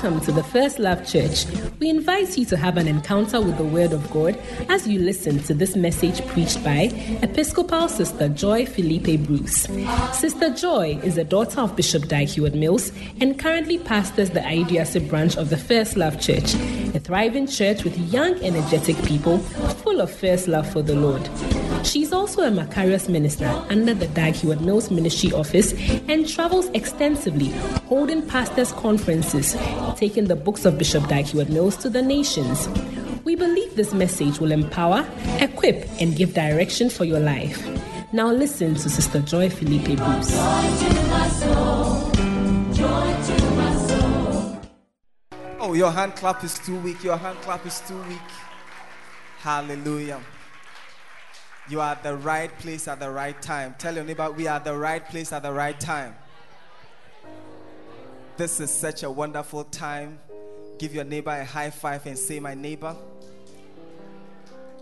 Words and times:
Welcome 0.00 0.20
to 0.26 0.30
the 0.30 0.44
First 0.44 0.78
Love 0.78 1.04
Church. 1.04 1.44
We 1.80 1.90
invite 1.90 2.38
you 2.38 2.44
to 2.44 2.56
have 2.56 2.76
an 2.76 2.86
encounter 2.86 3.40
with 3.40 3.58
the 3.58 3.64
Word 3.64 3.92
of 3.92 4.08
God 4.12 4.38
as 4.68 4.86
you 4.86 5.00
listen 5.00 5.40
to 5.40 5.54
this 5.54 5.74
message 5.74 6.24
preached 6.28 6.62
by 6.62 6.92
Episcopal 7.20 7.88
Sister 7.88 8.28
Joy 8.28 8.64
Felipe 8.64 9.20
Bruce. 9.26 9.66
Sister 10.12 10.54
Joy 10.54 11.00
is 11.02 11.18
a 11.18 11.24
daughter 11.24 11.62
of 11.62 11.74
Bishop 11.74 12.06
Dag 12.06 12.28
Heward-Mills 12.28 12.92
and 13.20 13.40
currently 13.40 13.76
pastors 13.76 14.30
the 14.30 14.38
Ayeduase 14.38 15.08
branch 15.08 15.36
of 15.36 15.50
the 15.50 15.58
First 15.58 15.96
Love 15.96 16.20
Church, 16.20 16.54
a 16.94 17.00
thriving 17.00 17.48
church 17.48 17.82
with 17.82 17.98
young, 18.12 18.34
energetic 18.44 18.96
people 19.02 19.38
full 19.38 20.00
of 20.00 20.12
first 20.12 20.46
love 20.46 20.72
for 20.72 20.80
the 20.80 20.94
Lord. 20.94 21.28
She's 21.84 22.12
also 22.12 22.42
a 22.42 22.50
Macarius 22.50 23.08
minister 23.08 23.46
under 23.70 23.94
the 23.94 24.08
Dag 24.08 24.34
Heward-Mills 24.34 24.90
Ministry 24.90 25.32
Office 25.32 25.72
and 26.08 26.28
travels 26.28 26.68
extensively, 26.74 27.48
holding 27.88 28.26
pastors' 28.26 28.72
conferences, 28.72 29.56
taking 29.96 30.26
the 30.26 30.36
books 30.36 30.64
of 30.64 30.76
Bishop 30.78 31.08
Dag 31.08 31.24
Heward-Mills 31.26 31.76
to 31.78 31.88
the 31.88 32.02
nations. 32.02 32.68
We 33.24 33.34
believe 33.36 33.74
this 33.74 33.94
message 33.94 34.38
will 34.38 34.52
empower, 34.52 35.06
equip, 35.40 35.88
and 36.00 36.14
give 36.16 36.34
direction 36.34 36.90
for 36.90 37.04
your 37.04 37.20
life. 37.20 37.66
Now 38.12 38.32
listen 38.32 38.74
to 38.74 38.88
Sister 38.88 39.20
Joy 39.20 39.50
Felipe 39.50 39.96
Bruce. 39.96 40.30
Oh, 45.60 45.74
your 45.74 45.90
hand 45.90 46.16
clap 46.16 46.44
is 46.44 46.58
too 46.58 46.78
weak. 46.80 47.02
Your 47.04 47.16
hand 47.16 47.38
clap 47.42 47.66
is 47.66 47.80
too 47.80 48.00
weak. 48.04 48.18
Hallelujah. 49.38 50.20
You 51.68 51.80
are 51.80 51.92
at 51.92 52.02
the 52.02 52.16
right 52.16 52.56
place 52.60 52.88
at 52.88 52.98
the 52.98 53.10
right 53.10 53.40
time. 53.42 53.74
Tell 53.78 53.94
your 53.94 54.04
neighbor, 54.04 54.30
we 54.30 54.46
are 54.46 54.56
at 54.56 54.64
the 54.64 54.76
right 54.76 55.06
place 55.06 55.32
at 55.32 55.42
the 55.42 55.52
right 55.52 55.78
time. 55.78 56.14
This 58.38 58.60
is 58.60 58.72
such 58.72 59.02
a 59.02 59.10
wonderful 59.10 59.64
time. 59.64 60.18
Give 60.78 60.94
your 60.94 61.04
neighbor 61.04 61.30
a 61.30 61.44
high 61.44 61.70
five 61.70 62.06
and 62.06 62.18
say, 62.18 62.40
My 62.40 62.54
neighbor. 62.54 62.96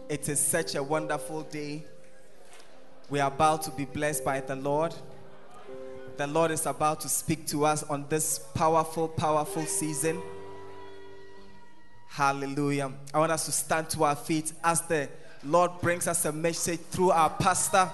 It 0.09 0.29
is 0.29 0.39
such 0.39 0.77
a 0.77 0.83
wonderful 0.83 1.43
day. 1.43 1.85
We 3.11 3.19
are 3.19 3.29
about 3.29 3.63
to 3.63 3.71
be 3.73 3.85
blessed 3.85 4.25
by 4.25 4.41
the 4.41 4.55
Lord. 4.55 4.95
The 6.17 6.27
Lord 6.27 6.51
is 6.51 6.67
about 6.67 7.01
to 7.01 7.09
speak 7.09 7.47
to 7.49 7.65
us 7.65 7.83
on 7.83 8.07
this 8.09 8.39
powerful, 8.55 9.09
powerful 9.09 9.67
season. 9.67 10.23
Hallelujah. 12.09 12.93
I 13.13 13.19
want 13.19 13.33
us 13.33 13.47
to 13.47 13.53
stand 13.53 13.91
to 13.91 14.05
our 14.05 14.17
feet 14.17 14.53
as 14.63 14.83
the 14.83 15.09
Lord 15.45 15.71
brings 15.81 16.07
us 16.09 16.25
a 16.25 16.33
message 16.33 16.81
through 16.91 17.11
our 17.11 17.31
pastor, 17.31 17.91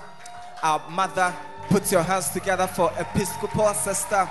our 0.63 0.89
mother. 0.91 1.35
Put 1.69 1.91
your 1.93 2.03
hands 2.03 2.31
together 2.31 2.67
for 2.67 2.93
Episcopal 2.99 3.75
sister. 3.75 4.29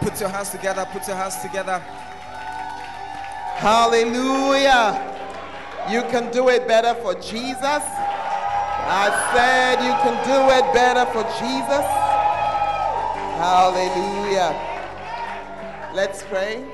Put 0.00 0.20
your 0.20 0.28
hands 0.28 0.50
together. 0.50 0.86
Put 0.92 1.06
your 1.06 1.16
hands 1.16 1.36
together. 1.36 1.78
Hallelujah. 3.58 5.16
You 5.90 6.02
can 6.02 6.30
do 6.30 6.48
it 6.48 6.68
better 6.68 6.94
for 7.00 7.14
Jesus. 7.14 7.82
I 8.90 9.10
said 9.34 9.84
you 9.84 9.92
can 10.02 10.16
do 10.24 10.48
it 10.54 10.72
better 10.72 11.04
for 11.12 11.24
Jesus. 11.38 11.84
Hallelujah. 13.38 14.54
Let's 15.94 16.22
pray. 16.22 16.64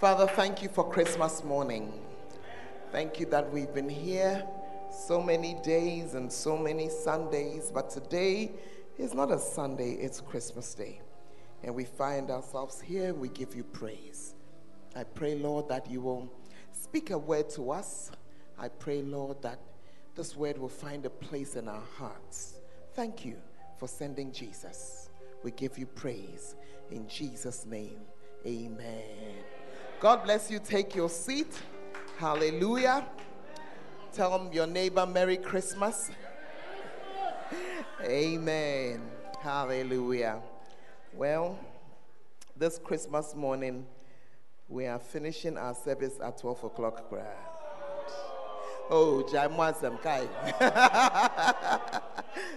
Father, 0.00 0.26
thank 0.26 0.62
you 0.62 0.68
for 0.68 0.88
Christmas 0.88 1.44
morning. 1.44 1.92
Thank 2.92 3.18
you 3.18 3.24
that 3.30 3.50
we've 3.50 3.72
been 3.72 3.88
here 3.88 4.46
so 4.90 5.22
many 5.22 5.54
days 5.62 6.12
and 6.12 6.30
so 6.30 6.58
many 6.58 6.90
Sundays, 6.90 7.70
but 7.72 7.88
today 7.88 8.52
is 8.98 9.14
not 9.14 9.30
a 9.30 9.38
Sunday, 9.38 9.92
it's 9.92 10.20
Christmas 10.20 10.74
Day. 10.74 11.00
And 11.62 11.74
we 11.74 11.86
find 11.86 12.30
ourselves 12.30 12.82
here 12.82 13.14
we 13.14 13.30
give 13.30 13.54
you 13.54 13.64
praise. 13.64 14.34
I 14.94 15.04
pray, 15.04 15.36
Lord, 15.36 15.70
that 15.70 15.90
you 15.90 16.02
will 16.02 16.30
speak 16.70 17.08
a 17.08 17.16
word 17.16 17.48
to 17.50 17.70
us. 17.70 18.10
I 18.58 18.68
pray, 18.68 19.00
Lord, 19.00 19.40
that 19.40 19.58
this 20.14 20.36
word 20.36 20.58
will 20.58 20.68
find 20.68 21.06
a 21.06 21.10
place 21.10 21.56
in 21.56 21.68
our 21.68 21.84
hearts. 21.96 22.56
Thank 22.92 23.24
you 23.24 23.36
for 23.78 23.88
sending 23.88 24.32
Jesus. 24.32 25.08
We 25.42 25.52
give 25.52 25.78
you 25.78 25.86
praise. 25.86 26.56
In 26.90 27.08
Jesus' 27.08 27.64
name, 27.64 28.02
amen. 28.44 29.44
God 29.98 30.24
bless 30.24 30.50
you. 30.50 30.58
Take 30.58 30.94
your 30.94 31.08
seat. 31.08 31.58
Hallelujah. 32.18 33.06
Tell 34.12 34.38
them 34.38 34.52
your 34.52 34.66
neighbor 34.66 35.06
Merry 35.06 35.36
Christmas. 35.36 36.10
Amen. 38.02 39.00
Hallelujah. 39.40 40.40
Well, 41.14 41.58
this 42.56 42.78
Christmas 42.78 43.34
morning, 43.34 43.86
we 44.68 44.86
are 44.86 44.98
finishing 44.98 45.56
our 45.56 45.74
service 45.74 46.14
at 46.22 46.38
12 46.38 46.64
o'clock. 46.64 47.04
Oh, 48.90 49.26
Jaimwasam 49.32 50.00
Kai. 50.02 50.26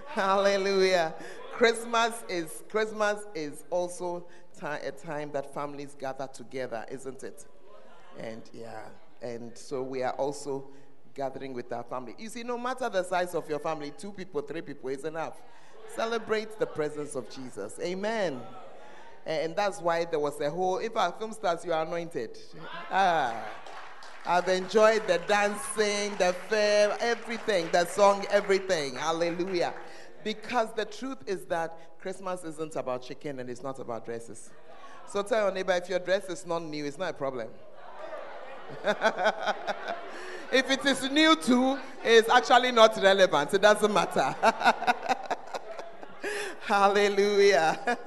Hallelujah. 0.07 1.13
Christmas 1.53 2.23
is 2.27 2.63
Christmas 2.69 3.23
is 3.33 3.63
also 3.69 4.25
a 4.61 4.91
time 4.91 5.31
that 5.31 5.53
families 5.53 5.95
gather 5.97 6.27
together, 6.27 6.85
isn't 6.91 7.23
it? 7.23 7.45
And 8.19 8.41
yeah, 8.53 8.81
and 9.21 9.57
so 9.57 9.81
we 9.81 10.03
are 10.03 10.13
also 10.13 10.67
gathering 11.13 11.53
with 11.53 11.71
our 11.71 11.83
family. 11.83 12.15
You 12.17 12.29
see, 12.29 12.43
no 12.43 12.57
matter 12.57 12.89
the 12.89 13.03
size 13.03 13.33
of 13.33 13.49
your 13.49 13.59
family, 13.59 13.91
two 13.97 14.11
people, 14.11 14.41
three 14.41 14.61
people 14.61 14.89
is 14.89 15.05
enough. 15.05 15.41
Celebrate 15.95 16.59
the 16.59 16.65
presence 16.65 17.15
of 17.15 17.29
Jesus. 17.29 17.79
Amen. 17.81 18.41
And 19.25 19.55
that's 19.55 19.81
why 19.81 20.05
there 20.05 20.19
was 20.19 20.39
a 20.41 20.49
whole, 20.49 20.77
if 20.77 20.95
our 20.95 21.11
film 21.13 21.33
stars, 21.33 21.65
you 21.65 21.73
are 21.73 21.85
anointed. 21.85 22.37
Ah. 22.91 23.45
I've 24.27 24.47
enjoyed 24.49 25.05
the 25.07 25.19
dancing, 25.27 26.15
the 26.17 26.35
fair, 26.49 26.97
everything, 26.99 27.69
the 27.71 27.85
song, 27.85 28.25
everything. 28.31 28.95
Hallelujah. 28.95 29.73
Because 30.23 30.73
the 30.73 30.85
truth 30.85 31.19
is 31.27 31.45
that 31.45 31.99
Christmas 31.99 32.43
isn't 32.43 32.75
about 32.75 33.03
chicken 33.03 33.39
and 33.39 33.49
it's 33.49 33.61
not 33.61 33.79
about 33.79 34.05
dresses. 34.05 34.49
So 35.07 35.21
tell 35.21 35.43
your 35.43 35.51
neighbor 35.51 35.73
if 35.73 35.87
your 35.89 35.99
dress 35.99 36.27
is 36.29 36.45
not 36.45 36.63
new, 36.63 36.85
it's 36.85 36.97
not 36.97 37.11
a 37.11 37.13
problem. 37.13 37.49
if 40.51 40.69
it 40.69 40.85
is 40.85 41.09
new 41.11 41.35
too, 41.35 41.77
it's 42.03 42.29
actually 42.29 42.71
not 42.71 42.95
relevant. 43.01 43.53
It 43.53 43.61
doesn't 43.61 43.93
matter. 43.93 44.35
Hallelujah. 46.65 47.97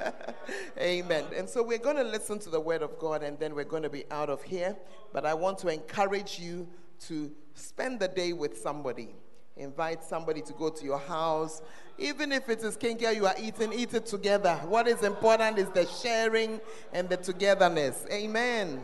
Amen. 0.80 1.24
And 1.36 1.48
so 1.48 1.62
we're 1.62 1.78
going 1.78 1.96
to 1.96 2.02
listen 2.02 2.40
to 2.40 2.50
the 2.50 2.58
word 2.58 2.82
of 2.82 2.98
God 2.98 3.22
and 3.22 3.38
then 3.38 3.54
we're 3.54 3.64
going 3.64 3.84
to 3.84 3.90
be 3.90 4.04
out 4.10 4.28
of 4.28 4.42
here. 4.42 4.76
But 5.12 5.24
I 5.24 5.34
want 5.34 5.58
to 5.58 5.68
encourage 5.68 6.40
you 6.40 6.66
to 7.06 7.30
spend 7.54 8.00
the 8.00 8.08
day 8.08 8.32
with 8.32 8.58
somebody. 8.58 9.14
Invite 9.56 10.02
somebody 10.02 10.40
to 10.42 10.52
go 10.52 10.70
to 10.70 10.84
your 10.84 10.98
house. 10.98 11.62
Even 11.98 12.32
if 12.32 12.48
it 12.48 12.62
is 12.62 12.76
kenkey 12.76 13.14
you 13.14 13.26
are 13.26 13.34
eating, 13.40 13.72
eat 13.72 13.94
it 13.94 14.06
together. 14.06 14.54
What 14.64 14.88
is 14.88 15.02
important 15.02 15.58
is 15.58 15.68
the 15.70 15.86
sharing 15.86 16.60
and 16.92 17.08
the 17.08 17.16
togetherness. 17.16 18.06
Amen. 18.10 18.80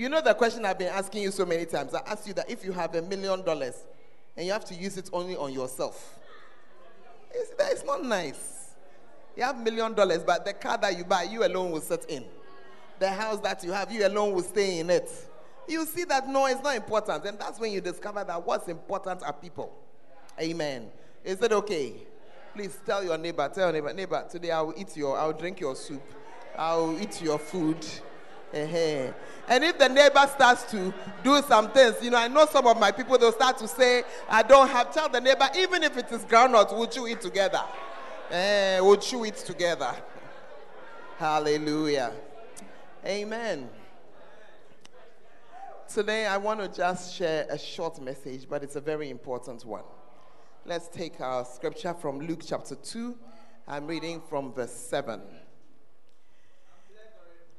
You 0.00 0.08
know 0.08 0.22
the 0.22 0.32
question 0.32 0.64
I've 0.64 0.78
been 0.78 0.88
asking 0.88 1.24
you 1.24 1.30
so 1.30 1.44
many 1.44 1.66
times. 1.66 1.92
I 1.92 2.00
asked 2.06 2.26
you 2.26 2.32
that 2.32 2.50
if 2.50 2.64
you 2.64 2.72
have 2.72 2.94
a 2.94 3.02
million 3.02 3.42
dollars 3.44 3.74
and 4.34 4.46
you 4.46 4.50
have 4.50 4.64
to 4.64 4.74
use 4.74 4.96
it 4.96 5.10
only 5.12 5.36
on 5.36 5.52
yourself, 5.52 6.18
that 7.58 7.70
is 7.70 7.84
not 7.84 8.02
nice. 8.02 8.70
You 9.36 9.42
have 9.42 9.58
million 9.58 9.92
dollars, 9.92 10.22
but 10.24 10.46
the 10.46 10.54
car 10.54 10.78
that 10.78 10.96
you 10.96 11.04
buy, 11.04 11.24
you 11.24 11.44
alone 11.44 11.70
will 11.70 11.82
sit 11.82 12.06
in. 12.08 12.24
The 12.98 13.10
house 13.10 13.40
that 13.40 13.62
you 13.62 13.72
have, 13.72 13.92
you 13.92 14.06
alone 14.06 14.32
will 14.32 14.42
stay 14.42 14.78
in 14.78 14.88
it. 14.88 15.10
You 15.68 15.84
see 15.84 16.04
that 16.04 16.26
no, 16.26 16.46
it's 16.46 16.62
not 16.62 16.76
important. 16.76 17.26
And 17.26 17.38
that's 17.38 17.60
when 17.60 17.70
you 17.70 17.82
discover 17.82 18.24
that 18.24 18.46
what's 18.46 18.68
important 18.68 19.22
are 19.22 19.34
people. 19.34 19.70
Amen. 20.40 20.88
Is 21.22 21.42
it 21.42 21.52
okay? 21.52 21.92
Please 22.54 22.78
tell 22.86 23.04
your 23.04 23.18
neighbor, 23.18 23.50
tell 23.52 23.64
your 23.64 23.72
neighbor, 23.74 23.92
neighbor, 23.92 24.24
today 24.30 24.50
I 24.50 24.62
will 24.62 24.74
eat 24.78 24.96
your, 24.96 25.18
I 25.18 25.26
will 25.26 25.34
drink 25.34 25.60
your 25.60 25.76
soup. 25.76 26.02
I 26.56 26.74
will 26.76 26.98
eat 26.98 27.20
your 27.20 27.38
food. 27.38 27.84
Uh-huh. 28.52 29.12
And 29.48 29.64
if 29.64 29.78
the 29.78 29.88
neighbor 29.88 30.28
starts 30.34 30.68
to 30.72 30.92
do 31.22 31.40
some 31.42 31.70
things, 31.70 31.96
you 32.02 32.10
know, 32.10 32.18
I 32.18 32.28
know 32.28 32.46
some 32.46 32.66
of 32.66 32.78
my 32.78 32.90
people, 32.90 33.16
they'll 33.16 33.32
start 33.32 33.58
to 33.58 33.68
say, 33.68 34.02
I 34.28 34.42
don't 34.42 34.68
have, 34.68 34.92
tell 34.92 35.08
the 35.08 35.20
neighbor, 35.20 35.48
even 35.56 35.82
if 35.84 35.96
it 35.96 36.10
is 36.10 36.24
groundnut, 36.24 36.76
we'll 36.76 36.88
chew 36.88 37.06
it 37.06 37.20
together. 37.20 37.62
Uh, 38.30 38.78
we'll 38.80 38.96
chew 38.96 39.24
it 39.24 39.36
together. 39.36 39.94
Hallelujah. 41.18 42.12
Amen. 43.04 43.68
Today, 45.92 46.26
I 46.26 46.36
want 46.36 46.60
to 46.60 46.68
just 46.68 47.14
share 47.14 47.46
a 47.50 47.58
short 47.58 48.00
message, 48.00 48.46
but 48.48 48.62
it's 48.62 48.76
a 48.76 48.80
very 48.80 49.10
important 49.10 49.64
one. 49.64 49.82
Let's 50.64 50.88
take 50.88 51.20
our 51.20 51.44
scripture 51.44 51.94
from 51.94 52.20
Luke 52.20 52.42
chapter 52.44 52.74
2. 52.74 53.16
I'm 53.66 53.86
reading 53.86 54.20
from 54.28 54.52
verse 54.52 54.72
7. 54.72 55.20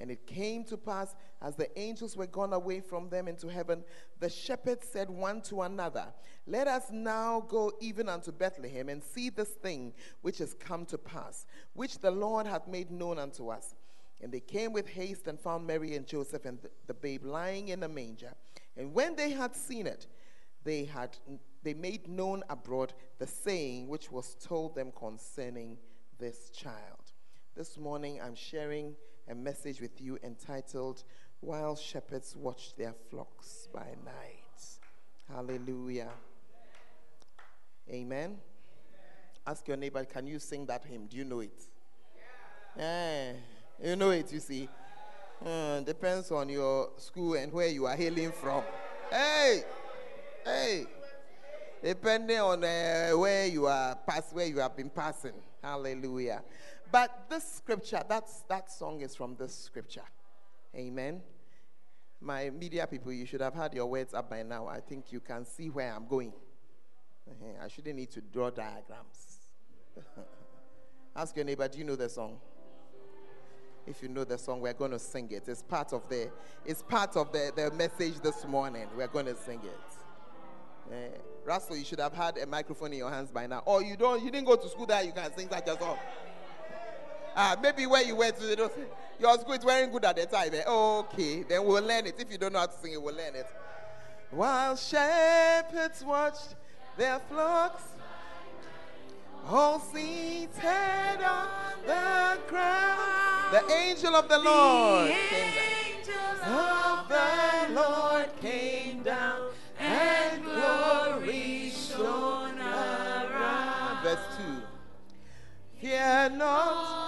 And 0.00 0.10
it 0.10 0.26
came 0.26 0.64
to 0.64 0.78
pass, 0.78 1.14
as 1.42 1.56
the 1.56 1.78
angels 1.78 2.16
were 2.16 2.26
gone 2.26 2.54
away 2.54 2.80
from 2.80 3.10
them 3.10 3.28
into 3.28 3.48
heaven, 3.48 3.84
the 4.18 4.30
shepherds 4.30 4.88
said 4.90 5.10
one 5.10 5.42
to 5.42 5.60
another, 5.60 6.06
Let 6.46 6.66
us 6.66 6.84
now 6.90 7.40
go 7.46 7.70
even 7.80 8.08
unto 8.08 8.32
Bethlehem 8.32 8.88
and 8.88 9.04
see 9.04 9.28
this 9.28 9.50
thing 9.50 9.92
which 10.22 10.40
is 10.40 10.54
come 10.54 10.86
to 10.86 10.96
pass, 10.96 11.44
which 11.74 11.98
the 11.98 12.10
Lord 12.10 12.46
hath 12.46 12.66
made 12.66 12.90
known 12.90 13.18
unto 13.18 13.48
us. 13.50 13.74
And 14.22 14.32
they 14.32 14.40
came 14.40 14.72
with 14.72 14.88
haste 14.88 15.26
and 15.28 15.38
found 15.38 15.66
Mary 15.66 15.94
and 15.94 16.06
Joseph 16.06 16.46
and 16.46 16.58
the 16.86 16.94
babe 16.94 17.24
lying 17.24 17.68
in 17.68 17.82
a 17.82 17.88
manger. 17.88 18.32
And 18.78 18.94
when 18.94 19.16
they 19.16 19.30
had 19.30 19.54
seen 19.54 19.86
it, 19.86 20.06
they 20.64 20.84
had 20.84 21.16
they 21.62 21.74
made 21.74 22.08
known 22.08 22.42
abroad 22.48 22.94
the 23.18 23.26
saying 23.26 23.88
which 23.88 24.10
was 24.10 24.34
told 24.34 24.74
them 24.74 24.92
concerning 24.92 25.76
this 26.18 26.50
child. 26.50 27.12
This 27.54 27.76
morning 27.76 28.20
I'm 28.22 28.34
sharing 28.34 28.94
a 29.30 29.34
message 29.34 29.80
with 29.80 30.00
you 30.00 30.18
entitled 30.24 31.04
While 31.40 31.76
Shepherds 31.76 32.34
Watch 32.36 32.74
Their 32.76 32.94
Flocks 33.10 33.68
by 33.72 33.86
Night. 34.04 34.64
Hallelujah. 35.32 36.10
Amen. 37.88 38.38
Ask 39.46 39.68
your 39.68 39.76
neighbor, 39.76 40.04
can 40.04 40.26
you 40.26 40.40
sing 40.40 40.66
that 40.66 40.84
hymn? 40.84 41.06
Do 41.06 41.16
you 41.16 41.24
know 41.24 41.40
it? 41.40 41.62
Yeah. 42.76 43.32
You 43.82 43.94
know 43.94 44.10
it, 44.10 44.32
you 44.32 44.40
see. 44.40 44.68
Uh, 45.44 45.80
depends 45.80 46.32
on 46.32 46.48
your 46.48 46.90
school 46.96 47.34
and 47.34 47.52
where 47.52 47.68
you 47.68 47.86
are 47.86 47.96
hailing 47.96 48.32
from. 48.32 48.64
Hey! 49.10 49.62
Hey! 50.44 50.86
Depending 51.82 52.40
on 52.40 52.64
uh, 52.64 53.10
where 53.12 53.46
you 53.46 53.66
are 53.66 53.94
past, 54.06 54.34
where 54.34 54.46
you 54.46 54.58
have 54.58 54.76
been 54.76 54.90
passing. 54.90 55.34
Hallelujah. 55.62 56.42
But 56.92 57.26
this 57.28 57.44
scripture, 57.44 58.02
that's, 58.08 58.40
that 58.48 58.70
song 58.70 59.00
is 59.00 59.14
from 59.14 59.36
this 59.38 59.54
scripture. 59.54 60.02
Amen. 60.74 61.20
My 62.20 62.50
media 62.50 62.86
people, 62.86 63.12
you 63.12 63.26
should 63.26 63.40
have 63.40 63.54
had 63.54 63.74
your 63.74 63.86
words 63.86 64.12
up 64.12 64.28
by 64.28 64.42
now. 64.42 64.66
I 64.66 64.80
think 64.80 65.12
you 65.12 65.20
can 65.20 65.44
see 65.44 65.70
where 65.70 65.92
I'm 65.92 66.06
going. 66.06 66.32
Uh-huh. 67.28 67.64
I 67.64 67.68
shouldn't 67.68 67.96
need 67.96 68.10
to 68.10 68.20
draw 68.20 68.50
diagrams. 68.50 69.38
Ask 71.16 71.36
your 71.36 71.44
neighbor, 71.44 71.66
do 71.68 71.78
you 71.78 71.84
know 71.84 71.96
the 71.96 72.08
song? 72.08 72.38
If 73.86 74.02
you 74.02 74.08
know 74.08 74.24
the 74.24 74.36
song, 74.36 74.60
we're 74.60 74.74
going 74.74 74.90
to 74.90 74.98
sing 74.98 75.30
it. 75.30 75.48
It's 75.48 75.62
part 75.62 75.92
of 75.92 76.08
the, 76.08 76.30
it's 76.66 76.82
part 76.82 77.16
of 77.16 77.32
the, 77.32 77.52
the 77.54 77.70
message 77.72 78.20
this 78.20 78.46
morning. 78.46 78.86
We're 78.96 79.08
going 79.08 79.26
to 79.26 79.36
sing 79.36 79.60
it. 79.64 80.92
Uh, 80.92 81.18
Russell, 81.44 81.76
you 81.76 81.84
should 81.84 82.00
have 82.00 82.12
had 82.12 82.36
a 82.38 82.46
microphone 82.46 82.92
in 82.92 82.98
your 82.98 83.10
hands 83.10 83.30
by 83.30 83.46
now. 83.46 83.62
Or 83.64 83.82
you 83.82 83.96
don't, 83.96 84.22
you 84.22 84.30
didn't 84.30 84.46
go 84.46 84.56
to 84.56 84.68
school 84.68 84.86
that 84.86 85.06
you 85.06 85.12
can 85.12 85.34
sing 85.36 85.48
such 85.48 85.68
a 85.68 85.78
song. 85.78 85.96
Ah, 87.36 87.56
maybe 87.62 87.86
where 87.86 88.02
you 88.02 88.16
went 88.16 88.36
to, 88.38 88.46
they 88.46 88.56
don't 88.56 88.72
your 89.20 89.38
school 89.38 89.52
is 89.52 89.64
wearing 89.64 89.90
good 89.90 90.04
at 90.04 90.16
the 90.16 90.26
time. 90.26 90.54
Eh? 90.54 90.62
Okay, 90.66 91.42
then 91.42 91.64
we'll 91.64 91.84
learn 91.84 92.06
it. 92.06 92.14
If 92.18 92.30
you 92.32 92.38
don't 92.38 92.54
know 92.54 92.60
how 92.60 92.66
to 92.66 92.78
sing 92.80 92.94
it, 92.94 93.02
we'll 93.02 93.14
learn 93.14 93.34
it. 93.34 93.46
While 94.30 94.76
shepherds 94.76 96.02
watched 96.02 96.54
their 96.96 97.20
flocks, 97.28 97.82
all 99.48 99.78
seated 99.78 101.22
on 101.22 101.48
the 101.86 102.38
ground, 102.48 103.52
the 103.52 103.72
angel 103.72 104.14
of 104.16 104.28
the 104.28 104.38
Lord 104.38 105.08
the 105.08 105.14
came 105.14 106.02
down. 106.06 107.00
Of 107.00 107.08
the 107.08 107.74
Lord 107.74 108.40
came 108.40 109.02
down, 109.02 109.50
and 109.78 110.42
glory 110.44 111.70
shone 111.70 112.58
around. 112.58 114.02
Verse 114.02 114.18
2. 114.38 114.62
Fear 115.80 116.30
not, 116.36 116.99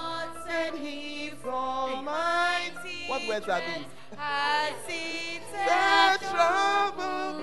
he 1.52 1.94
from 1.94 2.04
mighty 2.04 3.08
What 3.08 3.26
words 3.28 3.48
are 3.48 3.60
these? 3.60 3.86
Has 4.16 4.72
seated 4.86 5.42
the 5.52 6.18
trouble, 6.30 7.42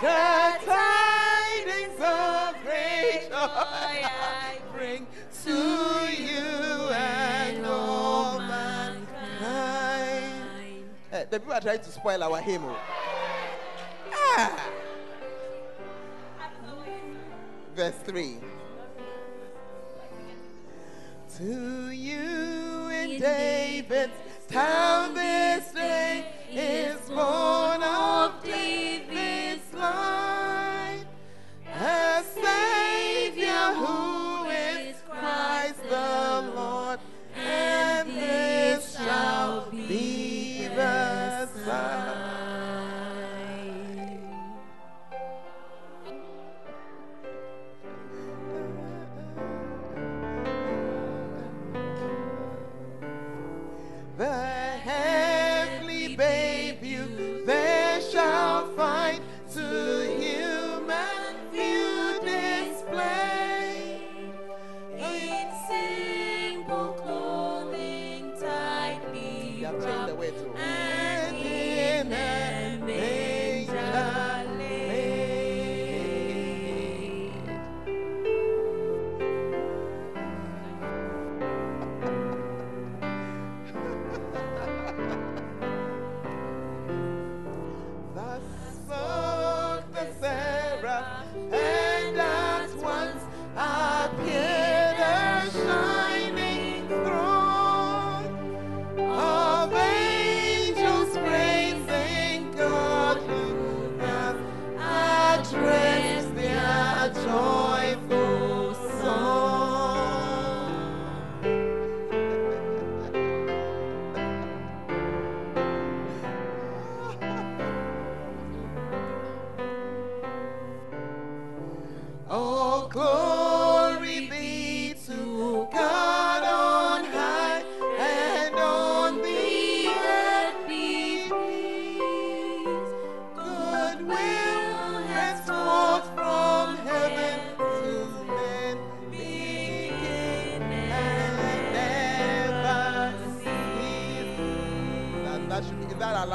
the 0.00 0.58
tidings 0.66 2.00
of 2.00 2.54
great 2.64 3.28
joy 3.28 3.36
I 3.36 4.58
bring 4.74 5.06
to 5.44 5.58
you 6.22 6.88
and 6.92 7.66
all 7.66 8.38
mankind. 8.40 9.06
Eh, 11.12 11.24
the 11.30 11.38
people 11.40 11.54
are 11.54 11.60
trying 11.60 11.80
to 11.80 11.90
spoil 11.90 12.22
our 12.22 12.40
hymn. 12.40 12.64
oh. 12.64 12.76
Ah. 14.12 14.70
Verse 17.74 17.94
3. 18.04 18.36
To 21.36 21.90
you 21.90 22.88
in 22.88 23.20
David's 23.20 24.12
town 24.48 25.14
this 25.14 25.70
day 25.70 26.26
is 26.50 27.00
born 27.08 27.82
of 27.82 28.42
David's 28.42 29.72
line 29.72 31.06
a 31.66 32.22
Savior 32.34 33.74
who 33.74 34.09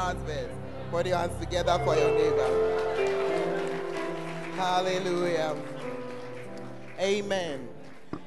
last 0.06 0.18
verse? 0.18 0.52
Put 0.92 1.06
your 1.06 1.18
hands 1.18 1.36
together 1.40 1.80
for 1.84 1.96
your 1.96 2.14
neighbor. 2.14 2.50
Hallelujah. 4.54 5.56
Amen. 7.00 7.68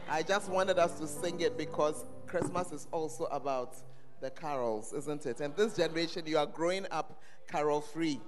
I 0.09 0.23
just 0.23 0.49
wanted 0.49 0.77
us 0.77 0.99
to 0.99 1.07
sing 1.07 1.39
it 1.39 1.57
because 1.57 2.03
Christmas 2.27 2.73
is 2.73 2.87
also 2.91 3.25
about 3.25 3.77
the 4.19 4.29
carols, 4.29 4.91
isn't 4.91 5.25
it? 5.25 5.39
And 5.39 5.55
this 5.55 5.77
generation, 5.77 6.23
you 6.25 6.37
are 6.37 6.45
growing 6.45 6.85
up 6.91 7.21
carol 7.47 7.79
free. 7.79 8.19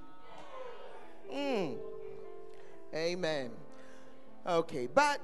Mm. 1.34 1.76
Amen. 2.96 3.52
Okay, 4.48 4.88
but 4.88 5.20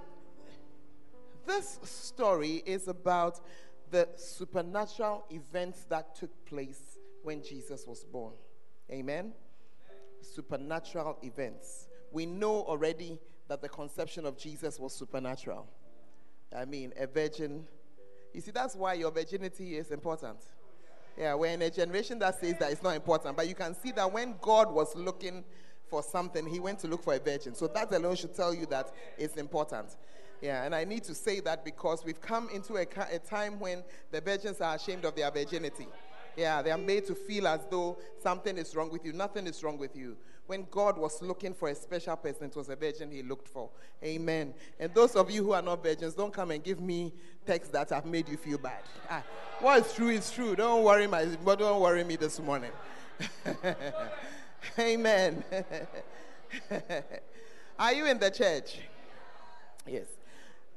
this 1.46 1.80
story 1.84 2.62
is 2.66 2.90
about 2.90 3.40
the 3.90 4.10
supernatural 4.18 5.24
events 5.32 5.86
that 5.90 6.14
took 6.14 6.46
place 6.46 6.97
when 7.28 7.44
Jesus 7.44 7.86
was 7.86 8.06
born. 8.06 8.32
Amen. 8.90 9.34
Supernatural 10.22 11.18
events. 11.22 11.90
We 12.14 12.26
know 12.26 12.62
already 12.62 13.20
that 13.50 13.62
the 13.62 13.68
conception 13.68 14.26
of 14.26 14.38
Jesus 14.38 14.80
was 14.80 14.94
supernatural. 14.94 15.68
I 16.56 16.64
mean, 16.64 16.94
a 16.98 17.06
virgin. 17.06 17.68
You 18.34 18.40
see, 18.40 18.52
that's 18.52 18.78
why 18.78 18.94
your 18.94 19.12
virginity 19.12 19.76
is 19.76 19.92
important. 19.92 20.38
Yeah, 21.18 21.34
we're 21.34 21.52
in 21.52 21.62
a 21.64 21.70
generation 21.70 22.18
that 22.20 22.40
says 22.40 22.56
that 22.60 22.72
it's 22.72 22.82
not 22.82 22.96
important, 22.96 23.36
but 23.36 23.46
you 23.50 23.56
can 23.56 23.76
see 23.76 23.92
that 23.92 24.10
when 24.10 24.36
God 24.40 24.74
was 24.74 24.96
looking 24.96 25.44
for 25.90 26.02
something, 26.02 26.48
he 26.48 26.62
went 26.62 26.80
to 26.80 26.88
look 26.88 27.04
for 27.04 27.14
a 27.14 27.20
virgin. 27.20 27.56
So 27.56 27.68
that 27.68 27.92
alone 27.94 28.16
should 28.16 28.36
tell 28.36 28.54
you 28.54 28.68
that 28.68 28.94
it's 29.18 29.36
important. 29.36 29.98
Yeah, 30.42 30.64
and 30.64 30.74
I 30.74 30.86
need 30.86 31.04
to 31.06 31.16
say 31.16 31.42
that 31.42 31.66
because 31.66 32.06
we've 32.06 32.22
come 32.22 32.48
into 32.54 32.78
a, 32.78 32.86
a 33.12 33.20
time 33.20 33.60
when 33.60 33.84
the 34.12 34.22
virgins 34.22 34.62
are 34.62 34.76
ashamed 34.76 35.04
of 35.04 35.16
their 35.16 35.30
virginity. 35.30 35.88
Yeah, 36.38 36.62
they 36.62 36.70
are 36.70 36.78
made 36.78 37.08
to 37.08 37.16
feel 37.16 37.48
as 37.48 37.62
though 37.70 37.98
something 38.22 38.60
is 38.60 38.76
wrong 38.76 38.92
with 38.92 39.04
you. 39.04 39.12
Nothing 39.12 39.48
is 39.48 39.64
wrong 39.64 39.80
with 39.80 39.96
you. 39.96 40.16
When 40.46 40.68
God 40.70 40.96
was 40.96 41.20
looking 41.22 41.54
for 41.54 41.68
a 41.68 41.76
special 41.76 42.16
person, 42.16 42.48
it 42.48 42.56
was 42.56 42.70
a 42.70 42.76
virgin 42.76 43.12
he 43.12 43.24
looked 43.24 43.50
for. 43.50 43.70
Amen. 44.04 44.54
And 44.80 44.94
those 44.94 45.16
of 45.16 45.32
you 45.32 45.44
who 45.44 45.54
are 45.54 45.64
not 45.64 45.84
virgins, 45.84 46.14
don't 46.14 46.32
come 46.32 46.52
and 46.52 46.64
give 46.64 46.80
me 46.80 47.12
texts 47.46 47.72
that 47.74 47.90
have 47.90 48.06
made 48.06 48.30
you 48.30 48.38
feel 48.38 48.60
bad. 48.60 48.84
Ah, 49.10 49.24
what's 49.60 49.96
true 49.96 50.10
is 50.10 50.30
true. 50.30 50.56
Don't 50.56 50.84
worry, 50.84 51.08
my, 51.08 51.26
but 51.44 51.58
don't 51.58 51.82
worry 51.82 52.04
me 52.04 52.16
this 52.16 52.40
morning. 52.40 52.72
Amen. 54.80 55.44
are 57.80 57.94
you 57.94 58.06
in 58.06 58.20
the 58.20 58.30
church? 58.30 58.80
Yes. 59.88 60.06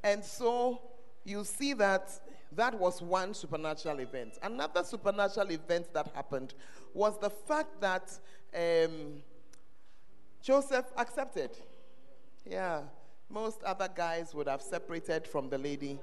And 0.03 0.25
so 0.25 0.81
you 1.23 1.45
see 1.45 1.75
that 1.75 2.11
that 2.53 2.79
was 2.79 3.01
one 3.01 3.35
supernatural 3.35 4.01
event. 4.01 4.39
Another 4.43 4.83
supernatural 4.83 5.51
event 5.51 5.93
that 5.95 6.09
happened 6.15 6.55
was 6.95 7.19
the 7.19 7.31
fact 7.31 7.81
that 7.81 8.11
um, 8.55 9.23
Joseph 10.43 10.87
accepted. 10.97 11.51
Yeah, 12.45 12.83
most 13.29 13.63
other 13.63 13.89
guys 13.95 14.35
would 14.35 14.49
have 14.49 14.63
separated 14.63 15.27
from 15.27 15.49
the 15.49 15.59
lady, 15.59 15.99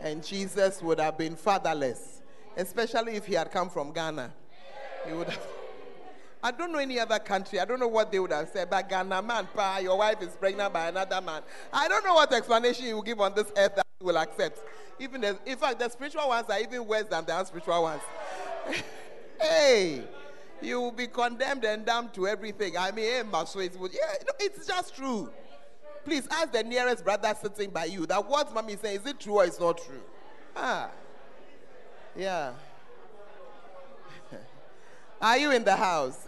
and 0.00 0.24
Jesus 0.24 0.82
would 0.82 0.98
have 0.98 1.16
been 1.16 1.36
fatherless, 1.36 2.22
especially 2.56 3.12
if 3.14 3.26
he 3.26 3.34
had 3.34 3.52
come 3.52 3.70
from 3.70 3.92
Ghana. 3.92 4.32
He 5.06 5.12
would 5.12 5.28
have. 5.28 5.46
I 6.44 6.50
don't 6.50 6.72
know 6.72 6.80
any 6.80 6.98
other 6.98 7.20
country. 7.20 7.60
I 7.60 7.64
don't 7.64 7.78
know 7.78 7.86
what 7.86 8.10
they 8.10 8.18
would 8.18 8.32
have 8.32 8.48
said. 8.48 8.68
But 8.68 8.88
Ghana 8.88 9.22
man, 9.22 9.46
pa, 9.54 9.78
your 9.78 9.96
wife 9.98 10.20
is 10.22 10.30
pregnant 10.30 10.72
by 10.72 10.88
another 10.88 11.20
man. 11.20 11.42
I 11.72 11.86
don't 11.86 12.04
know 12.04 12.14
what 12.14 12.32
explanation 12.32 12.86
you 12.86 12.96
will 12.96 13.02
give 13.02 13.20
on 13.20 13.32
this 13.32 13.52
earth 13.56 13.76
that 13.76 13.86
will 14.02 14.18
accept. 14.18 14.60
Even 14.98 15.20
the, 15.20 15.38
in 15.46 15.56
fact, 15.56 15.78
the 15.78 15.88
spiritual 15.88 16.28
ones 16.28 16.48
are 16.48 16.60
even 16.60 16.86
worse 16.86 17.04
than 17.04 17.24
the 17.24 17.38
unspiritual 17.38 17.82
ones. 17.82 18.02
hey, 19.40 20.02
you 20.60 20.80
will 20.80 20.92
be 20.92 21.06
condemned 21.06 21.64
and 21.64 21.84
damned 21.84 22.14
to 22.14 22.28
everything. 22.28 22.76
I 22.76 22.92
mean, 22.92 23.04
hey, 23.04 23.22
so 23.46 23.60
it's, 23.60 23.76
yeah, 23.76 24.14
it's 24.38 24.66
just 24.66 24.94
true. 24.94 25.30
Please 26.04 26.26
ask 26.30 26.52
the 26.52 26.62
nearest 26.62 27.04
brother 27.04 27.34
sitting 27.40 27.70
by 27.70 27.84
you 27.84 28.06
that 28.06 28.28
what 28.28 28.52
mommy 28.52 28.74
is 28.74 28.80
saying 28.80 29.00
is 29.00 29.06
it 29.06 29.20
true 29.20 29.34
or 29.34 29.44
it's 29.44 29.60
not 29.60 29.78
true? 29.78 30.02
Ah, 30.56 30.90
yeah. 32.16 32.52
Are 35.20 35.38
you 35.38 35.52
in 35.52 35.64
the 35.64 35.76
house? 35.76 36.26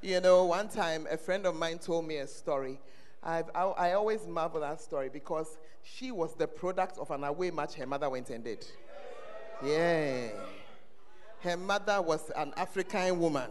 You 0.00 0.20
know, 0.20 0.44
one 0.44 0.68
time 0.68 1.06
a 1.10 1.16
friend 1.16 1.46
of 1.46 1.56
mine 1.56 1.78
told 1.78 2.06
me 2.06 2.18
a 2.18 2.26
story. 2.26 2.78
I've, 3.24 3.50
I, 3.54 3.62
I 3.62 3.92
always 3.94 4.26
marvel 4.26 4.62
at 4.62 4.70
that 4.70 4.80
story 4.80 5.08
because 5.08 5.58
she 5.82 6.12
was 6.12 6.34
the 6.34 6.46
product 6.46 6.98
of 6.98 7.10
an 7.10 7.24
away 7.24 7.50
match 7.50 7.74
her 7.74 7.86
mother 7.86 8.10
went 8.10 8.28
and 8.30 8.44
did. 8.44 8.66
Yeah. 9.64 10.28
Her 11.40 11.56
mother 11.56 12.02
was 12.02 12.30
an 12.36 12.52
African 12.56 13.18
woman. 13.18 13.50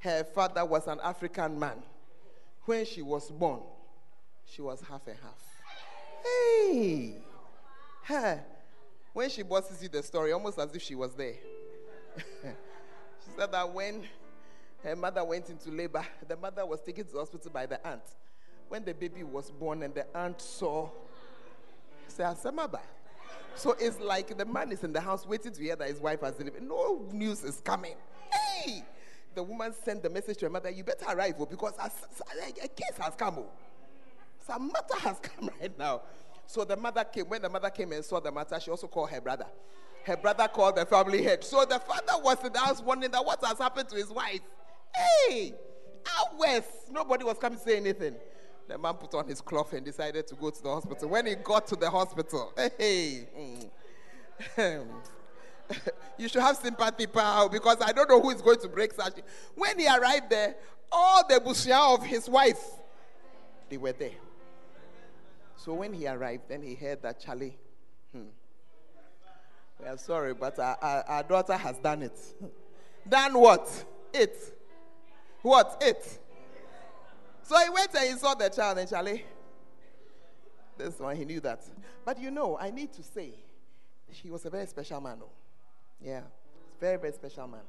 Her 0.00 0.24
father 0.24 0.64
was 0.64 0.86
an 0.86 1.00
African 1.02 1.58
man. 1.58 1.82
When 2.64 2.84
she 2.84 3.02
was 3.02 3.30
born, 3.30 3.60
she 4.44 4.62
was 4.62 4.80
half 4.88 5.06
and 5.06 5.16
half. 5.20 5.42
Hey! 6.24 7.16
Her. 8.04 8.44
When 9.12 9.28
she 9.30 9.42
bosses 9.42 9.82
you 9.82 9.88
the 9.88 10.02
story, 10.02 10.32
almost 10.32 10.58
as 10.58 10.74
if 10.74 10.82
she 10.82 10.94
was 10.94 11.14
there. 11.14 11.34
she 12.16 13.30
said 13.36 13.50
that 13.52 13.72
when 13.72 14.04
her 14.82 14.96
mother 14.96 15.24
went 15.24 15.48
into 15.48 15.70
labor. 15.70 16.04
The 16.26 16.36
mother 16.36 16.66
was 16.66 16.80
taken 16.80 17.04
to 17.04 17.12
the 17.12 17.18
hospital 17.18 17.50
by 17.52 17.66
the 17.66 17.84
aunt. 17.86 18.02
When 18.72 18.86
the 18.86 18.94
baby 18.94 19.22
was 19.22 19.50
born 19.50 19.82
and 19.82 19.94
the 19.94 20.06
aunt 20.16 20.40
saw, 20.40 20.88
said, 22.08 22.24
Asamaba. 22.24 22.80
So 23.54 23.76
it's 23.78 24.00
like 24.00 24.34
the 24.38 24.46
man 24.46 24.72
is 24.72 24.82
in 24.82 24.94
the 24.94 25.00
house 25.02 25.26
waiting 25.26 25.52
to 25.52 25.62
hear 25.62 25.76
that 25.76 25.88
his 25.88 26.00
wife 26.00 26.22
has 26.22 26.36
delivered. 26.36 26.62
No 26.62 27.06
news 27.12 27.44
is 27.44 27.60
coming. 27.60 27.96
Hey! 28.32 28.82
The 29.34 29.42
woman 29.42 29.74
sent 29.84 30.02
the 30.02 30.08
message 30.08 30.38
to 30.38 30.46
her 30.46 30.50
mother, 30.50 30.70
You 30.70 30.84
better 30.84 31.04
arrive 31.06 31.34
oh, 31.38 31.44
because 31.44 31.74
a, 31.78 32.68
case 32.68 32.96
has 32.98 33.14
come. 33.14 33.40
Oh. 33.40 33.50
Some 34.46 34.68
matter 34.68 35.00
has 35.00 35.18
come 35.18 35.50
right 35.60 35.78
now. 35.78 36.00
So 36.46 36.64
the 36.64 36.78
mother 36.78 37.04
came. 37.04 37.26
When 37.26 37.42
the 37.42 37.50
mother 37.50 37.68
came 37.68 37.92
and 37.92 38.02
saw 38.02 38.20
the 38.20 38.32
matter, 38.32 38.58
she 38.58 38.70
also 38.70 38.86
called 38.86 39.10
her 39.10 39.20
brother. 39.20 39.48
Her 40.04 40.16
brother 40.16 40.48
called 40.48 40.76
the 40.76 40.86
family 40.86 41.22
head. 41.22 41.44
So 41.44 41.66
the 41.66 41.78
father 41.78 42.22
was 42.24 42.42
in 42.42 42.54
the 42.54 42.58
house 42.58 42.80
wondering 42.80 43.12
that 43.12 43.22
what 43.22 43.44
has 43.44 43.58
happened 43.58 43.90
to 43.90 43.96
his 43.96 44.08
wife. 44.08 44.40
Hey, 44.96 45.52
west, 46.38 46.70
nobody 46.90 47.24
was 47.24 47.36
coming 47.38 47.58
to 47.58 47.64
say 47.64 47.76
anything. 47.76 48.14
The 48.72 48.78
man 48.78 48.94
put 48.94 49.12
on 49.12 49.28
his 49.28 49.42
cloth 49.42 49.74
and 49.74 49.84
decided 49.84 50.26
to 50.28 50.34
go 50.34 50.48
to 50.48 50.62
the 50.62 50.70
hospital. 50.70 51.06
When 51.10 51.26
he 51.26 51.34
got 51.34 51.66
to 51.66 51.76
the 51.76 51.90
hospital, 51.90 52.54
hey, 52.56 53.28
mm, 54.56 54.86
you 56.16 56.26
should 56.26 56.40
have 56.40 56.56
sympathy, 56.56 57.06
pal, 57.06 57.50
because 57.50 57.76
I 57.82 57.92
don't 57.92 58.08
know 58.08 58.18
who 58.18 58.30
is 58.30 58.40
going 58.40 58.60
to 58.60 58.68
break 58.68 58.94
such. 58.94 59.12
When 59.54 59.78
he 59.78 59.86
arrived 59.86 60.30
there, 60.30 60.54
all 60.90 61.22
the 61.28 61.34
bushia 61.34 61.94
of 61.94 62.02
his 62.02 62.30
wife, 62.30 62.64
they 63.68 63.76
were 63.76 63.92
there. 63.92 64.16
So 65.58 65.74
when 65.74 65.92
he 65.92 66.06
arrived, 66.06 66.44
then 66.48 66.62
he 66.62 66.74
heard 66.74 67.02
that 67.02 67.20
Charlie, 67.20 67.58
hmm, 68.10 68.22
we 69.78 69.86
are 69.86 69.98
sorry, 69.98 70.32
but 70.32 70.58
our, 70.58 70.78
our, 70.80 71.04
our 71.08 71.22
daughter 71.22 71.58
has 71.58 71.76
done 71.76 72.04
it. 72.04 72.18
done 73.06 73.38
what? 73.38 73.84
It. 74.14 74.34
What? 75.42 75.76
It. 75.84 76.20
So 77.42 77.56
he 77.58 77.70
went 77.70 77.94
and 77.94 78.10
he 78.10 78.18
saw 78.18 78.34
the 78.34 78.48
child 78.48 78.78
and 78.78 78.88
Charlie. 78.88 79.24
This 80.78 80.98
one, 80.98 81.16
he 81.16 81.24
knew 81.24 81.40
that. 81.40 81.62
But 82.04 82.20
you 82.20 82.30
know, 82.30 82.58
I 82.58 82.70
need 82.70 82.92
to 82.94 83.02
say, 83.02 83.34
he 84.08 84.30
was 84.30 84.44
a 84.44 84.50
very 84.50 84.66
special 84.66 85.00
man. 85.00 85.18
Oh. 85.22 85.28
Yeah. 86.00 86.22
Very, 86.80 86.98
very 86.98 87.12
special 87.12 87.46
man. 87.46 87.60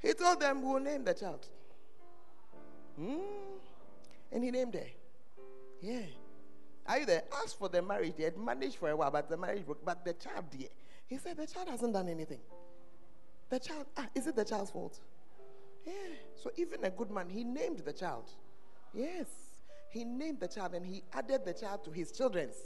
He 0.00 0.12
told 0.12 0.40
them, 0.40 0.62
We'll 0.62 0.80
name 0.80 1.04
the 1.04 1.14
child. 1.14 1.46
Hmm. 2.96 3.18
And 4.32 4.44
he 4.44 4.50
named 4.50 4.74
her. 4.74 4.86
Yeah. 5.80 6.02
Are 6.86 6.98
you 6.98 7.06
there? 7.06 7.22
Asked 7.42 7.58
for 7.58 7.68
the 7.68 7.82
marriage. 7.82 8.14
They 8.16 8.24
had 8.24 8.36
managed 8.36 8.76
for 8.76 8.90
a 8.90 8.96
while, 8.96 9.10
but 9.10 9.28
the 9.28 9.36
marriage 9.36 9.64
broke. 9.64 9.84
But 9.84 10.04
the 10.04 10.12
child, 10.12 10.44
dear. 10.50 10.68
He 11.06 11.18
said, 11.18 11.36
The 11.36 11.46
child 11.46 11.68
hasn't 11.68 11.92
done 11.92 12.08
anything. 12.08 12.40
The 13.48 13.58
child, 13.58 13.86
ah, 13.96 14.06
is 14.14 14.26
it 14.26 14.36
the 14.36 14.44
child's 14.44 14.70
fault? 14.70 15.00
Yeah. 15.90 16.14
So 16.42 16.50
even 16.56 16.84
a 16.84 16.90
good 16.90 17.10
man, 17.10 17.28
he 17.28 17.44
named 17.44 17.80
the 17.80 17.92
child. 17.92 18.30
Yes. 18.94 19.26
He 19.90 20.04
named 20.04 20.40
the 20.40 20.48
child 20.48 20.74
and 20.74 20.86
he 20.86 21.02
added 21.12 21.44
the 21.44 21.52
child 21.52 21.84
to 21.84 21.90
his 21.90 22.12
children's. 22.12 22.56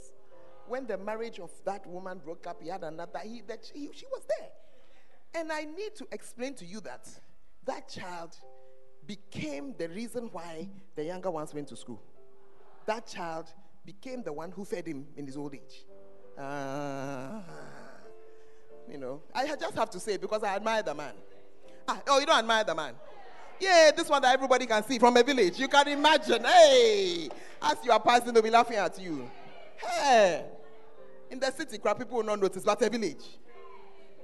When 0.67 0.85
the 0.87 0.97
marriage 0.97 1.39
of 1.39 1.51
that 1.65 1.85
woman 1.87 2.19
broke 2.23 2.47
up, 2.47 2.61
he 2.61 2.69
had 2.69 2.83
another. 2.83 3.19
He, 3.23 3.41
that 3.47 3.69
he, 3.73 3.89
she 3.93 4.05
was 4.11 4.23
there. 4.37 4.49
And 5.35 5.51
I 5.51 5.63
need 5.63 5.95
to 5.97 6.07
explain 6.11 6.53
to 6.55 6.65
you 6.65 6.79
that 6.81 7.07
that 7.65 7.89
child 7.89 8.35
became 9.05 9.75
the 9.77 9.89
reason 9.89 10.29
why 10.31 10.69
the 10.95 11.03
younger 11.03 11.29
ones 11.31 11.53
went 11.53 11.67
to 11.69 11.75
school. 11.75 12.01
That 12.85 13.07
child 13.07 13.51
became 13.85 14.23
the 14.23 14.33
one 14.33 14.51
who 14.51 14.65
fed 14.65 14.87
him 14.87 15.05
in 15.15 15.25
his 15.25 15.37
old 15.37 15.53
age. 15.53 15.85
Uh, 16.37 17.41
you 18.89 18.97
know, 18.97 19.21
I 19.33 19.47
just 19.55 19.75
have 19.75 19.89
to 19.91 19.99
say 19.99 20.17
because 20.17 20.43
I 20.43 20.55
admire 20.55 20.83
the 20.83 20.93
man. 20.93 21.13
Ah, 21.87 22.01
oh, 22.07 22.19
you 22.19 22.25
don't 22.25 22.39
admire 22.39 22.63
the 22.63 22.75
man? 22.75 22.95
Yeah, 23.59 23.91
this 23.95 24.09
one 24.09 24.21
that 24.21 24.33
everybody 24.33 24.65
can 24.65 24.83
see 24.83 24.99
from 24.99 25.15
a 25.17 25.23
village. 25.23 25.59
You 25.59 25.67
can 25.67 25.87
imagine. 25.87 26.43
Hey, 26.43 27.29
as 27.61 27.77
you 27.83 27.91
are 27.91 27.99
passing, 27.99 28.33
they'll 28.33 28.43
be 28.43 28.49
laughing 28.49 28.77
at 28.77 28.99
you. 28.99 29.29
Hey, 29.77 30.43
in 31.29 31.39
the 31.39 31.51
city, 31.51 31.77
crap, 31.77 31.97
people 31.97 32.17
will 32.17 32.23
not 32.23 32.39
notice, 32.39 32.63
but 32.63 32.81
a 32.81 32.89
village, 32.89 33.23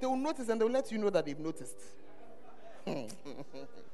they 0.00 0.06
will 0.06 0.16
notice 0.16 0.48
and 0.48 0.60
they 0.60 0.64
will 0.64 0.72
let 0.72 0.90
you 0.90 0.98
know 0.98 1.10
that 1.10 1.24
they've 1.24 1.38
noticed. 1.38 1.76
Hmm. 2.86 3.04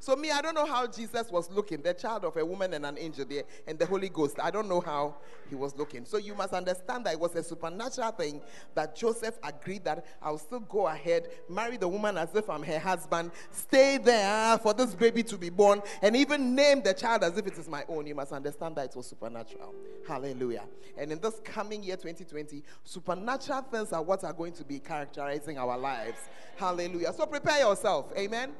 So, 0.00 0.16
me, 0.16 0.30
I 0.30 0.40
don't 0.40 0.54
know 0.54 0.64
how 0.64 0.86
Jesus 0.86 1.30
was 1.30 1.50
looking, 1.50 1.82
the 1.82 1.92
child 1.92 2.24
of 2.24 2.34
a 2.38 2.44
woman 2.44 2.72
and 2.72 2.86
an 2.86 2.96
angel 2.98 3.26
there, 3.28 3.42
and 3.66 3.78
the 3.78 3.84
Holy 3.84 4.08
Ghost. 4.08 4.40
I 4.42 4.50
don't 4.50 4.66
know 4.66 4.80
how 4.80 5.16
he 5.50 5.54
was 5.54 5.76
looking. 5.76 6.06
So, 6.06 6.16
you 6.16 6.34
must 6.34 6.54
understand 6.54 7.04
that 7.04 7.12
it 7.12 7.20
was 7.20 7.34
a 7.36 7.42
supernatural 7.42 8.10
thing 8.12 8.40
that 8.74 8.96
Joseph 8.96 9.38
agreed 9.42 9.84
that 9.84 10.06
I'll 10.22 10.38
still 10.38 10.60
go 10.60 10.88
ahead, 10.88 11.28
marry 11.50 11.76
the 11.76 11.86
woman 11.86 12.16
as 12.16 12.34
if 12.34 12.48
I'm 12.48 12.62
her 12.62 12.78
husband, 12.78 13.30
stay 13.50 13.98
there 13.98 14.56
for 14.58 14.72
this 14.72 14.94
baby 14.94 15.22
to 15.24 15.36
be 15.36 15.50
born, 15.50 15.82
and 16.00 16.16
even 16.16 16.54
name 16.54 16.80
the 16.80 16.94
child 16.94 17.22
as 17.22 17.36
if 17.36 17.46
it 17.46 17.58
is 17.58 17.68
my 17.68 17.84
own. 17.86 18.06
You 18.06 18.14
must 18.14 18.32
understand 18.32 18.76
that 18.76 18.86
it 18.86 18.96
was 18.96 19.06
supernatural. 19.06 19.74
Hallelujah. 20.08 20.64
And 20.96 21.12
in 21.12 21.20
this 21.20 21.40
coming 21.44 21.82
year 21.82 21.96
2020, 21.96 22.62
supernatural 22.84 23.62
things 23.62 23.92
are 23.92 24.02
what 24.02 24.24
are 24.24 24.32
going 24.32 24.54
to 24.54 24.64
be 24.64 24.78
characterizing 24.78 25.58
our 25.58 25.76
lives. 25.76 26.18
Hallelujah. 26.56 27.12
So, 27.12 27.26
prepare 27.26 27.60
yourself. 27.60 28.10
Amen. 28.16 28.52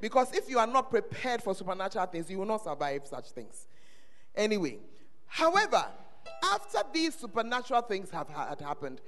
Because 0.00 0.32
if 0.34 0.48
you 0.48 0.58
are 0.58 0.66
not 0.66 0.90
prepared 0.90 1.42
for 1.42 1.54
supernatural 1.54 2.06
things, 2.06 2.30
you 2.30 2.38
will 2.38 2.46
not 2.46 2.64
survive 2.64 3.06
such 3.06 3.30
things. 3.30 3.66
Anyway, 4.34 4.78
however, 5.26 5.84
after 6.42 6.78
these 6.92 7.14
supernatural 7.14 7.82
things 7.82 8.10
have 8.10 8.28
had 8.28 8.60
happened, 8.60 9.00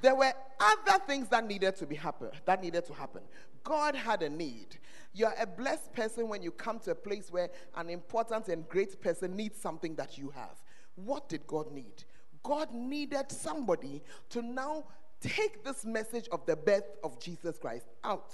there 0.00 0.14
were 0.14 0.32
other 0.60 1.04
things 1.06 1.28
that 1.28 1.46
needed 1.46 1.76
to 1.76 1.86
be 1.86 1.96
happen 1.96 2.30
that 2.46 2.62
needed 2.62 2.86
to 2.86 2.94
happen. 2.94 3.22
God 3.64 3.94
had 3.94 4.22
a 4.22 4.28
need. 4.28 4.78
You're 5.12 5.34
a 5.38 5.46
blessed 5.46 5.92
person 5.92 6.28
when 6.28 6.42
you 6.42 6.50
come 6.50 6.78
to 6.80 6.92
a 6.92 6.94
place 6.94 7.30
where 7.30 7.50
an 7.76 7.90
important 7.90 8.48
and 8.48 8.68
great 8.68 9.00
person 9.00 9.36
needs 9.36 9.60
something 9.60 9.94
that 9.96 10.16
you 10.16 10.30
have. 10.30 10.56
What 10.94 11.28
did 11.28 11.46
God 11.46 11.72
need? 11.72 12.04
God 12.42 12.72
needed 12.72 13.30
somebody 13.30 14.02
to 14.30 14.42
now 14.42 14.84
take 15.20 15.64
this 15.64 15.84
message 15.84 16.28
of 16.30 16.46
the 16.46 16.56
birth 16.56 16.96
of 17.02 17.20
Jesus 17.20 17.58
Christ 17.58 17.86
out. 18.04 18.32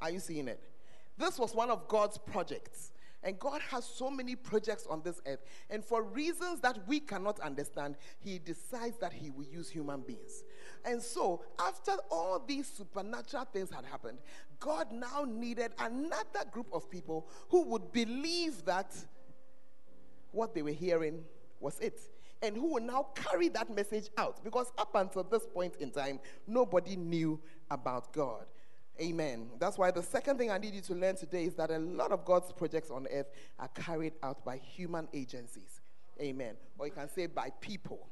Are 0.00 0.10
you 0.10 0.20
seeing 0.20 0.48
it? 0.48 0.62
This 1.22 1.38
was 1.38 1.54
one 1.54 1.70
of 1.70 1.86
God's 1.86 2.18
projects. 2.18 2.90
And 3.22 3.38
God 3.38 3.60
has 3.70 3.84
so 3.84 4.10
many 4.10 4.34
projects 4.34 4.88
on 4.90 5.02
this 5.02 5.20
earth. 5.24 5.38
And 5.70 5.84
for 5.84 6.02
reasons 6.02 6.60
that 6.62 6.80
we 6.88 6.98
cannot 6.98 7.38
understand, 7.38 7.94
He 8.18 8.40
decides 8.40 8.98
that 8.98 9.12
He 9.12 9.30
will 9.30 9.44
use 9.44 9.70
human 9.70 10.00
beings. 10.00 10.42
And 10.84 11.00
so, 11.00 11.44
after 11.60 11.92
all 12.10 12.42
these 12.44 12.66
supernatural 12.66 13.44
things 13.44 13.70
had 13.70 13.84
happened, 13.84 14.18
God 14.58 14.90
now 14.90 15.24
needed 15.24 15.70
another 15.78 16.44
group 16.50 16.66
of 16.72 16.90
people 16.90 17.28
who 17.50 17.62
would 17.66 17.92
believe 17.92 18.64
that 18.64 18.92
what 20.32 20.56
they 20.56 20.62
were 20.62 20.70
hearing 20.70 21.22
was 21.60 21.78
it. 21.78 22.00
And 22.42 22.56
who 22.56 22.72
would 22.72 22.82
now 22.82 23.06
carry 23.14 23.48
that 23.50 23.72
message 23.72 24.08
out. 24.18 24.42
Because 24.42 24.72
up 24.76 24.96
until 24.96 25.22
this 25.22 25.46
point 25.46 25.76
in 25.78 25.92
time, 25.92 26.18
nobody 26.48 26.96
knew 26.96 27.38
about 27.70 28.12
God. 28.12 28.46
Amen. 29.00 29.48
That's 29.58 29.78
why 29.78 29.90
the 29.90 30.02
second 30.02 30.38
thing 30.38 30.50
I 30.50 30.58
need 30.58 30.74
you 30.74 30.82
to 30.82 30.94
learn 30.94 31.16
today 31.16 31.44
is 31.44 31.54
that 31.54 31.70
a 31.70 31.78
lot 31.78 32.12
of 32.12 32.24
God's 32.24 32.52
projects 32.52 32.90
on 32.90 33.06
earth 33.12 33.30
are 33.58 33.68
carried 33.68 34.12
out 34.22 34.44
by 34.44 34.58
human 34.58 35.08
agencies. 35.14 35.80
Amen. 36.20 36.54
Or 36.78 36.86
you 36.86 36.92
can 36.92 37.08
say 37.08 37.26
by 37.26 37.50
people. 37.60 38.06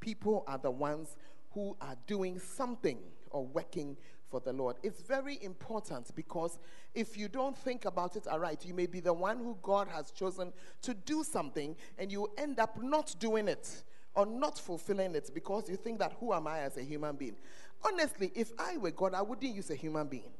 People 0.00 0.44
are 0.46 0.58
the 0.58 0.70
ones 0.70 1.16
who 1.52 1.76
are 1.80 1.96
doing 2.06 2.38
something 2.38 2.98
or 3.30 3.46
working 3.46 3.96
for 4.30 4.40
the 4.40 4.52
Lord. 4.52 4.76
It's 4.82 5.00
very 5.00 5.42
important 5.42 6.14
because 6.14 6.58
if 6.94 7.16
you 7.16 7.28
don't 7.28 7.56
think 7.56 7.86
about 7.86 8.14
it 8.16 8.26
aright, 8.28 8.64
you 8.66 8.74
may 8.74 8.86
be 8.86 9.00
the 9.00 9.12
one 9.12 9.38
who 9.38 9.56
God 9.62 9.88
has 9.88 10.10
chosen 10.10 10.52
to 10.82 10.94
do 10.94 11.24
something 11.24 11.74
and 11.98 12.12
you 12.12 12.30
end 12.36 12.60
up 12.60 12.80
not 12.82 13.14
doing 13.18 13.48
it 13.48 13.82
or 14.14 14.26
not 14.26 14.58
fulfilling 14.58 15.14
it 15.14 15.30
because 15.32 15.68
you 15.68 15.76
think 15.76 15.98
that 16.00 16.12
who 16.20 16.32
am 16.32 16.46
I 16.46 16.60
as 16.60 16.76
a 16.76 16.82
human 16.82 17.16
being? 17.16 17.36
Honestly, 17.84 18.32
if 18.34 18.52
I 18.58 18.76
were 18.76 18.90
God, 18.90 19.14
I 19.14 19.22
wouldn't 19.22 19.54
use 19.54 19.70
a 19.70 19.74
human 19.74 20.08
being. 20.08 20.32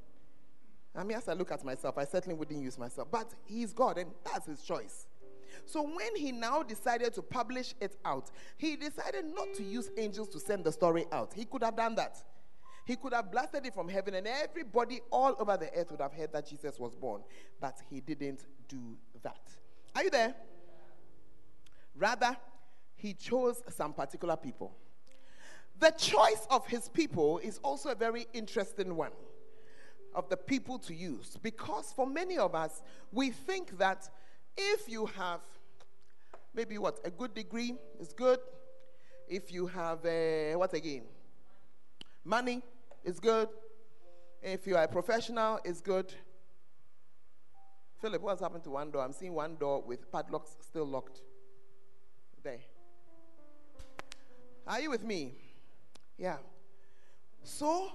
I 0.95 1.05
mean, 1.05 1.17
as 1.17 1.29
I 1.29 1.35
look 1.35 1.53
at 1.53 1.65
myself, 1.65 1.97
I 1.97 2.05
certainly 2.05 2.37
wouldn't 2.37 2.61
use 2.61 2.79
myself. 2.79 3.09
But 3.11 3.33
he's 3.45 3.73
God, 3.73 3.99
and 3.99 4.11
that's 4.25 4.47
his 4.47 4.63
choice. 4.63 5.07
So 5.65 5.83
when 5.83 6.17
he 6.17 6.33
now 6.33 6.63
decided 6.63 7.15
to 7.15 7.23
publish 7.23 7.75
it 7.81 7.97
out, 8.05 8.31
he 8.57 8.77
decided 8.77 9.25
not 9.27 9.55
to 9.57 9.63
use 9.63 9.91
angels 9.97 10.29
to 10.31 10.41
send 10.41 10.65
the 10.65 10.73
story 10.73 11.07
out. 11.13 11.33
He 11.35 11.45
could 11.45 11.63
have 11.63 11.77
done 11.77 11.95
that. 11.97 12.17
He 12.85 12.97
could 12.97 13.13
have 13.13 13.31
blasted 13.31 13.67
it 13.67 13.75
from 13.75 13.89
heaven, 13.89 14.15
and 14.15 14.27
everybody 14.27 15.01
all 15.11 15.37
over 15.39 15.57
the 15.57 15.73
earth 15.75 15.91
would 15.91 16.01
have 16.01 16.13
heard 16.13 16.33
that 16.33 16.47
Jesus 16.49 16.81
was 16.81 16.95
born. 16.95 17.23
But 17.61 17.77
he 17.91 18.01
didn't 18.01 18.47
do 18.67 18.97
that. 19.23 19.41
Are 19.95 20.03
you 20.03 20.11
there? 20.11 20.35
Rather, 21.95 22.37
he 22.97 23.13
chose 23.13 23.63
some 23.69 23.93
particular 23.93 24.37
people. 24.37 24.75
The 25.81 25.91
choice 25.91 26.47
of 26.51 26.67
his 26.67 26.89
people 26.89 27.39
is 27.39 27.59
also 27.63 27.91
a 27.91 27.95
very 27.95 28.27
interesting 28.33 28.97
one 28.97 29.13
of 30.15 30.29
the 30.29 30.37
people 30.37 30.79
to 30.81 30.95
use 30.95 31.37
because 31.43 31.93
for 31.93 32.07
many 32.07 32.37
of 32.39 32.55
us, 32.55 32.83
we 33.13 33.31
think 33.31 33.79
that 33.79 34.09
if 34.57 34.89
you 34.89 35.07
have 35.07 35.41
maybe 36.53 36.79
what 36.79 36.99
a 37.05 37.11
good 37.11 37.35
degree 37.35 37.75
is 38.01 38.13
good, 38.13 38.41
if 39.29 39.53
you 39.53 39.67
have 39.69 40.05
a, 40.05 40.57
what 40.57 40.73
again, 40.75 41.03
money 42.25 42.63
is 43.05 43.21
good, 43.21 43.49
if 44.43 44.67
you 44.67 44.77
are 44.77 44.85
a 44.85 44.89
professional 44.89 45.61
is 45.65 45.81
good. 45.81 46.13
Philip, 48.01 48.23
what's 48.23 48.41
happened 48.41 48.65
to 48.65 48.71
one 48.71 48.91
door? 48.91 49.05
I'm 49.05 49.13
seeing 49.13 49.35
one 49.35 49.57
door 49.57 49.83
with 49.83 50.11
padlocks 50.11 50.57
still 50.61 50.87
locked. 50.87 51.21
There. 52.43 52.61
Are 54.67 54.81
you 54.81 54.91
with 54.91 55.05
me? 55.05 55.35
Yeah. 56.19 56.37
So, 57.43 57.93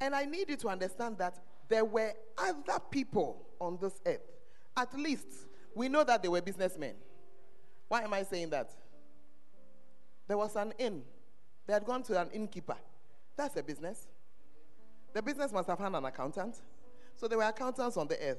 and 0.00 0.14
I 0.14 0.24
need 0.24 0.48
you 0.48 0.56
to 0.56 0.68
understand 0.68 1.18
that 1.18 1.38
there 1.68 1.84
were 1.84 2.12
other 2.36 2.80
people 2.90 3.46
on 3.60 3.78
this 3.80 4.00
earth. 4.06 4.22
At 4.76 4.98
least 4.98 5.26
we 5.74 5.88
know 5.88 6.02
that 6.04 6.22
they 6.22 6.28
were 6.28 6.40
businessmen. 6.40 6.94
Why 7.88 8.02
am 8.02 8.14
I 8.14 8.22
saying 8.22 8.50
that? 8.50 8.70
There 10.26 10.38
was 10.38 10.56
an 10.56 10.72
inn. 10.78 11.02
They 11.66 11.72
had 11.72 11.84
gone 11.84 12.02
to 12.04 12.20
an 12.20 12.30
innkeeper. 12.32 12.76
That's 13.36 13.56
a 13.56 13.62
business. 13.62 14.06
The 15.12 15.22
business 15.22 15.52
must 15.52 15.68
have 15.68 15.78
had 15.78 15.92
an 15.92 16.04
accountant. 16.04 16.60
So 17.16 17.28
there 17.28 17.38
were 17.38 17.44
accountants 17.44 17.96
on 17.96 18.06
the 18.08 18.20
earth. 18.22 18.38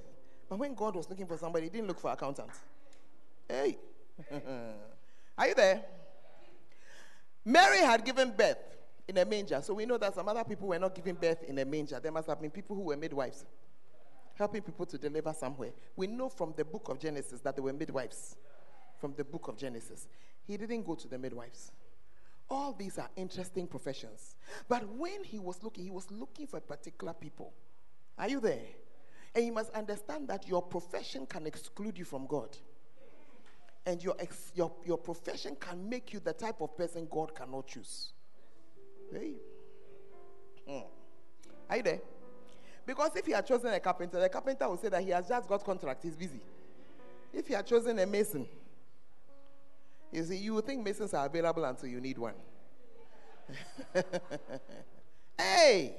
But 0.49 0.57
when 0.57 0.73
God 0.73 0.95
was 0.95 1.09
looking 1.09 1.27
for 1.27 1.37
somebody, 1.37 1.65
he 1.65 1.69
didn't 1.69 1.87
look 1.87 1.99
for 1.99 2.11
accountants. 2.11 2.59
Hey. 3.47 3.77
Are 5.37 5.47
you 5.47 5.55
there? 5.55 5.83
Mary 7.43 7.79
had 7.79 8.05
given 8.05 8.31
birth 8.31 8.57
in 9.07 9.17
a 9.17 9.25
manger. 9.25 9.61
So 9.61 9.73
we 9.73 9.85
know 9.85 9.97
that 9.97 10.15
some 10.15 10.27
other 10.27 10.43
people 10.43 10.67
were 10.67 10.79
not 10.79 10.93
giving 10.93 11.15
birth 11.15 11.43
in 11.43 11.57
a 11.59 11.65
manger. 11.65 11.99
There 11.99 12.11
must 12.11 12.27
have 12.27 12.39
been 12.41 12.51
people 12.51 12.75
who 12.75 12.83
were 12.83 12.97
midwives, 12.97 13.45
helping 14.35 14.61
people 14.61 14.85
to 14.85 14.97
deliver 14.97 15.33
somewhere. 15.33 15.71
We 15.95 16.07
know 16.07 16.29
from 16.29 16.53
the 16.55 16.65
book 16.65 16.89
of 16.89 16.99
Genesis 16.99 17.41
that 17.41 17.55
there 17.55 17.63
were 17.63 17.73
midwives. 17.73 18.35
From 18.99 19.13
the 19.17 19.23
book 19.23 19.47
of 19.47 19.57
Genesis. 19.57 20.07
He 20.45 20.57
didn't 20.57 20.83
go 20.83 20.95
to 20.95 21.07
the 21.07 21.17
midwives. 21.17 21.71
All 22.49 22.73
these 22.73 22.99
are 22.99 23.09
interesting 23.15 23.65
professions. 23.65 24.35
But 24.67 24.87
when 24.89 25.23
he 25.23 25.39
was 25.39 25.63
looking, 25.63 25.85
he 25.85 25.89
was 25.89 26.09
looking 26.11 26.45
for 26.45 26.59
particular 26.59 27.13
people. 27.13 27.53
Are 28.17 28.29
you 28.29 28.39
there? 28.39 28.59
And 29.33 29.45
you 29.45 29.53
must 29.53 29.71
understand 29.71 30.27
that 30.27 30.47
your 30.47 30.61
profession 30.61 31.25
can 31.25 31.47
exclude 31.47 31.97
you 31.97 32.05
from 32.05 32.27
God 32.27 32.55
and 33.85 34.03
your, 34.03 34.15
ex, 34.19 34.51
your, 34.55 34.71
your 34.85 34.97
profession 34.97 35.55
can 35.59 35.89
make 35.89 36.13
you 36.13 36.19
the 36.19 36.33
type 36.33 36.61
of 36.61 36.77
person 36.77 37.07
God 37.09 37.35
cannot 37.35 37.67
choose. 37.67 38.13
Hey. 39.11 39.33
Hmm. 40.67 40.81
Are 41.69 41.77
you 41.77 41.83
there? 41.83 42.01
Because 42.85 43.15
if 43.15 43.25
he 43.25 43.31
had 43.31 43.45
chosen 43.45 43.73
a 43.73 43.79
carpenter, 43.79 44.19
the 44.19 44.29
carpenter 44.29 44.67
will 44.67 44.77
say 44.77 44.89
that 44.89 45.01
he 45.01 45.09
has 45.09 45.27
just 45.27 45.47
got 45.47 45.63
contract, 45.63 46.03
he's 46.03 46.15
busy. 46.15 46.41
If 47.33 47.47
he 47.47 47.53
had 47.53 47.65
chosen 47.65 47.97
a 47.99 48.05
mason, 48.05 48.47
you 50.11 50.23
see, 50.23 50.37
you 50.37 50.53
would 50.55 50.65
think 50.65 50.83
masons 50.83 51.13
are 51.13 51.25
available 51.25 51.63
until 51.63 51.87
you 51.87 52.01
need 52.01 52.17
one. 52.17 52.33
hey! 55.37 55.95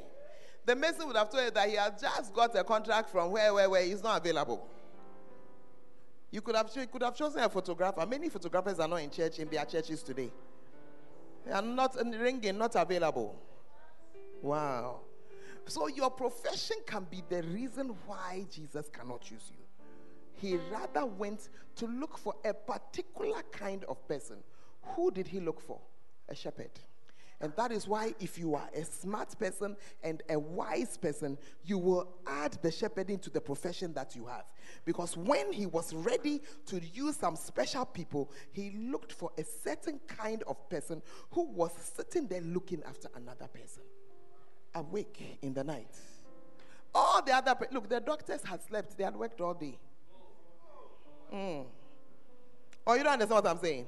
The 0.65 0.77
mason 0.77 1.07
would 1.07 1.17
have 1.17 1.31
told 1.31 1.45
you 1.45 1.51
that 1.51 1.69
he 1.69 1.77
has 1.77 2.01
just 2.01 2.35
got 2.35 2.57
a 2.57 2.63
contract 2.63 3.11
from 3.11 3.31
where, 3.31 3.53
where, 3.53 3.69
where 3.71 3.83
he's 3.83 4.03
not 4.03 4.21
available. 4.21 4.69
You 6.33 6.41
could 6.41 6.57
have, 6.57 6.71
you 6.75 6.87
could 6.87 7.03
have 7.03 7.15
chosen 7.15 7.41
a 7.43 7.49
photographer. 7.49 8.05
Many 8.07 8.31
photographers 8.31 8.81
are 8.81 8.89
not 8.89 8.97
in 8.97 9.11
church 9.11 9.39
in 9.39 9.49
their 9.49 9.67
churches 9.67 10.03
today. 10.03 10.33
They 11.45 11.53
are 11.53 11.63
not 11.63 11.95
ringing, 11.97 12.57
not 12.57 12.75
available. 12.75 13.37
Wow. 14.41 15.01
So 15.67 15.89
your 15.89 16.11
profession 16.11 16.79
can 16.87 17.07
be 17.11 17.23
the 17.29 17.43
reason 17.43 17.95
why 18.07 18.47
Jesus 18.51 18.89
cannot 18.91 19.21
choose 19.21 19.51
you. 19.51 19.59
He 20.33 20.57
rather 20.73 21.05
went 21.05 21.51
to 21.77 21.87
look 21.87 22.17
for 22.17 22.35
a 22.45 22.55
particular 22.55 23.43
kind 23.53 23.85
of 23.85 24.09
person. 24.09 24.39
Who 24.97 25.11
did 25.11 25.29
he 25.29 25.39
look 25.39 25.61
for? 25.61 25.79
A 26.29 26.35
shepherd. 26.35 26.71
And 27.43 27.53
that 27.57 27.73
is 27.73 27.89
why, 27.89 28.15
if 28.21 28.39
you 28.39 28.55
are 28.55 28.71
a 28.73 28.85
smart 28.85 29.37
person 29.37 29.77
and 30.05 30.23
a 30.31 30.39
wise 30.39 30.97
person, 30.97 31.37
you 31.65 31.77
will 31.77 32.09
add 32.25 32.57
the 32.63 32.71
shepherding 32.71 33.19
to 33.19 33.31
the 33.31 33.41
profession 33.41 33.93
that 33.95 34.15
you 34.15 34.27
have. 34.27 34.45
Because 34.85 35.17
when 35.17 35.53
he 35.53 35.67
was 35.67 35.93
ready 35.93 36.41
to 36.67 36.81
use 36.95 37.17
some 37.17 37.35
special 37.35 37.85
people, 37.85 38.31
he 38.53 38.71
looked 38.71 39.13
for 39.13 39.33
a 39.37 39.43
certain 39.43 39.99
kind 40.07 40.45
of 40.47 40.69
person 40.71 41.03
who 41.33 41.43
was 41.47 41.73
sitting 41.97 42.29
there 42.29 42.43
looking 42.43 42.81
after 42.89 43.09
another 43.17 43.49
person. 43.49 43.83
Awake 44.75 45.39
in 45.43 45.53
the 45.53 45.65
night, 45.65 45.95
All 46.95 47.23
the 47.23 47.35
other, 47.35 47.57
look, 47.73 47.89
the 47.89 48.01
doctors 48.01 48.43
had 48.45 48.63
slept, 48.63 48.97
they 48.97 49.05
had 49.05 49.17
worked 49.17 49.41
all 49.41 49.55
day. 49.55 49.79
Mm. 51.33 51.65
Oh, 52.87 52.95
you 52.95 53.03
don't 53.03 53.15
understand 53.15 53.45
what 53.45 53.51
I'm 53.51 53.59
saying? 53.59 53.87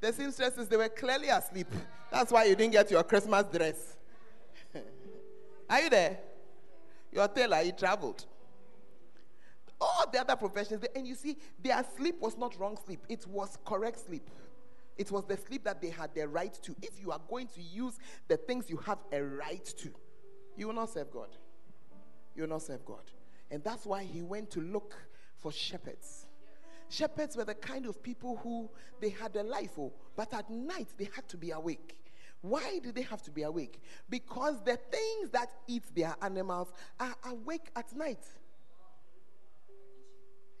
The 0.00 0.12
seamstresses, 0.12 0.68
they 0.68 0.76
were 0.76 0.88
clearly 0.88 1.28
asleep. 1.28 1.68
That's 2.10 2.30
why 2.30 2.44
you 2.44 2.54
didn't 2.54 2.72
get 2.72 2.90
your 2.90 3.02
Christmas 3.02 3.44
dress. 3.52 3.96
Are 5.70 5.80
you 5.80 5.90
there? 5.90 6.18
Your 7.12 7.28
tailor, 7.28 7.62
he 7.62 7.72
traveled. 7.72 8.24
All 9.80 10.04
the 10.12 10.20
other 10.20 10.36
professions, 10.36 10.84
and 10.94 11.06
you 11.06 11.14
see, 11.14 11.36
their 11.62 11.84
sleep 11.96 12.20
was 12.20 12.36
not 12.36 12.58
wrong 12.58 12.76
sleep, 12.84 13.00
it 13.08 13.26
was 13.26 13.58
correct 13.64 14.06
sleep. 14.06 14.28
It 14.96 15.12
was 15.12 15.24
the 15.24 15.36
sleep 15.36 15.62
that 15.64 15.80
they 15.80 15.90
had 15.90 16.12
the 16.12 16.26
right 16.26 16.52
to. 16.62 16.74
If 16.82 17.00
you 17.00 17.12
are 17.12 17.20
going 17.30 17.46
to 17.54 17.62
use 17.62 17.98
the 18.26 18.36
things 18.36 18.68
you 18.68 18.78
have 18.78 18.98
a 19.12 19.22
right 19.22 19.64
to, 19.64 19.90
you 20.56 20.66
will 20.66 20.74
not 20.74 20.90
serve 20.90 21.12
God. 21.12 21.28
You 22.34 22.42
will 22.42 22.50
not 22.50 22.62
serve 22.62 22.84
God. 22.84 23.02
And 23.48 23.62
that's 23.62 23.86
why 23.86 24.02
he 24.02 24.22
went 24.22 24.50
to 24.50 24.60
look 24.60 24.94
for 25.36 25.52
shepherds. 25.52 26.26
Shepherds 26.88 27.36
were 27.36 27.44
the 27.44 27.54
kind 27.54 27.86
of 27.86 28.02
people 28.02 28.36
who 28.42 28.70
they 29.00 29.10
had 29.10 29.36
a 29.36 29.42
life, 29.42 29.72
oh, 29.78 29.92
but 30.16 30.32
at 30.32 30.48
night 30.50 30.88
they 30.96 31.08
had 31.14 31.28
to 31.28 31.36
be 31.36 31.50
awake. 31.50 31.96
Why 32.40 32.78
did 32.78 32.94
they 32.94 33.02
have 33.02 33.22
to 33.22 33.30
be 33.30 33.42
awake? 33.42 33.80
Because 34.08 34.62
the 34.64 34.76
things 34.76 35.30
that 35.32 35.50
eat 35.66 35.84
their 35.94 36.14
animals 36.22 36.72
are 37.00 37.14
awake 37.26 37.70
at 37.74 37.94
night. 37.94 38.24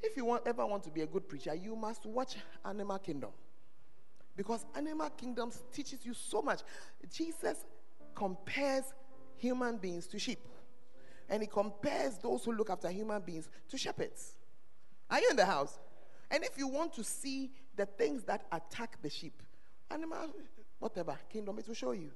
If 0.02 0.16
you 0.16 0.24
want, 0.24 0.46
ever 0.46 0.66
want 0.66 0.82
to 0.84 0.90
be 0.90 1.02
a 1.02 1.06
good 1.06 1.28
preacher, 1.28 1.54
you 1.54 1.74
must 1.74 2.06
watch 2.06 2.36
Animal 2.64 2.98
Kingdom. 2.98 3.30
Because 4.36 4.64
Animal 4.76 5.10
Kingdom 5.10 5.50
teaches 5.72 6.04
you 6.04 6.14
so 6.14 6.42
much. 6.42 6.60
Jesus 7.12 7.64
compares 8.14 8.84
human 9.36 9.76
beings 9.78 10.06
to 10.08 10.18
sheep. 10.18 10.40
And 11.28 11.42
he 11.42 11.48
compares 11.48 12.18
those 12.18 12.44
who 12.44 12.52
look 12.52 12.70
after 12.70 12.88
human 12.88 13.20
beings 13.22 13.48
to 13.68 13.78
shepherds. 13.78 14.34
Are 15.10 15.20
you 15.20 15.28
in 15.30 15.36
the 15.36 15.44
house? 15.44 15.78
And 16.30 16.44
if 16.44 16.58
you 16.58 16.68
want 16.68 16.92
to 16.94 17.04
see 17.04 17.50
the 17.76 17.86
things 17.86 18.24
that 18.24 18.44
attack 18.52 18.98
the 19.02 19.08
sheep, 19.08 19.42
animal, 19.90 20.28
whatever, 20.78 21.18
kingdom, 21.32 21.58
it 21.58 21.66
will 21.66 21.74
show 21.74 21.92
you. 21.92 22.10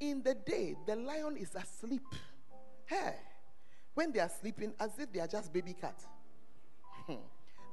In 0.00 0.22
the 0.22 0.34
day, 0.34 0.74
the 0.86 0.96
lion 0.96 1.36
is 1.36 1.54
asleep. 1.54 2.06
Hey, 2.86 3.14
when 3.94 4.12
they 4.12 4.20
are 4.20 4.30
sleeping, 4.40 4.72
as 4.80 4.98
if 4.98 5.12
they 5.12 5.20
are 5.20 5.26
just 5.26 5.52
baby 5.52 5.74
cats. 5.74 6.06
Hmm. 7.06 7.14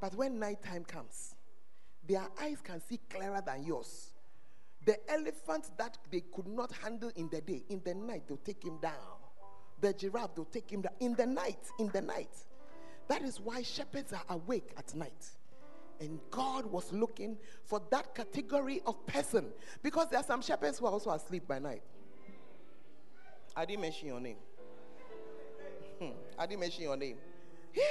but 0.01 0.15
when 0.15 0.39
nighttime 0.39 0.83
comes, 0.83 1.35
their 2.07 2.27
eyes 2.41 2.57
can 2.63 2.81
see 2.81 2.99
clearer 3.09 3.43
than 3.45 3.63
yours. 3.63 4.09
The 4.85 4.97
elephant 5.11 5.69
that 5.77 5.97
they 6.09 6.21
could 6.33 6.47
not 6.47 6.71
handle 6.71 7.11
in 7.15 7.29
the 7.29 7.41
day, 7.41 7.63
in 7.69 7.81
the 7.83 7.93
night, 7.93 8.23
they'll 8.27 8.37
take 8.37 8.63
him 8.63 8.79
down. 8.81 8.93
The 9.81 9.93
giraffe, 9.93 10.33
they'll 10.35 10.45
take 10.45 10.71
him 10.71 10.81
down. 10.81 10.93
In 10.99 11.15
the 11.15 11.25
night, 11.25 11.59
in 11.77 11.89
the 11.89 12.01
night. 12.01 12.35
That 13.09 13.23
is 13.23 13.41
why 13.41 13.63
shepherds 13.63 14.13
are 14.13 14.23
awake 14.29 14.69
at 14.77 14.95
night. 14.95 15.31
And 15.99 16.19
God 16.31 16.65
was 16.65 16.93
looking 16.93 17.37
for 17.65 17.81
that 17.89 18.15
category 18.15 18.81
of 18.85 19.05
person 19.05 19.47
because 19.83 20.07
there 20.09 20.19
are 20.19 20.23
some 20.23 20.41
shepherds 20.41 20.79
who 20.79 20.85
are 20.85 20.91
also 20.91 21.09
asleep 21.09 21.45
by 21.47 21.59
night. 21.59 21.81
I 23.55 23.65
didn't 23.65 23.81
mention 23.81 24.07
your 24.07 24.19
name. 24.21 24.37
Hmm. 25.99 26.11
I 26.37 26.45
didn't 26.45 26.61
mention 26.61 26.83
your 26.83 26.95
name. 26.95 27.17
Yeah. 27.73 27.83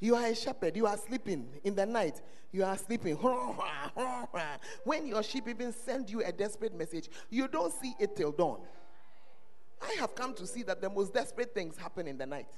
You 0.00 0.14
are 0.14 0.26
a 0.26 0.34
shepherd. 0.34 0.76
You 0.76 0.86
are 0.86 0.96
sleeping 0.96 1.48
in 1.64 1.74
the 1.74 1.84
night. 1.84 2.22
You 2.52 2.64
are 2.64 2.76
sleeping. 2.78 3.16
When 4.84 5.06
your 5.06 5.22
sheep 5.22 5.48
even 5.48 5.72
send 5.72 6.08
you 6.08 6.22
a 6.22 6.32
desperate 6.32 6.74
message, 6.74 7.10
you 7.30 7.48
don't 7.48 7.72
see 7.72 7.94
it 7.98 8.14
till 8.16 8.32
dawn. 8.32 8.60
I 9.82 9.96
have 9.98 10.14
come 10.14 10.34
to 10.34 10.46
see 10.46 10.62
that 10.62 10.80
the 10.80 10.88
most 10.88 11.12
desperate 11.12 11.52
things 11.52 11.76
happen 11.76 12.06
in 12.06 12.16
the 12.16 12.26
night. 12.26 12.48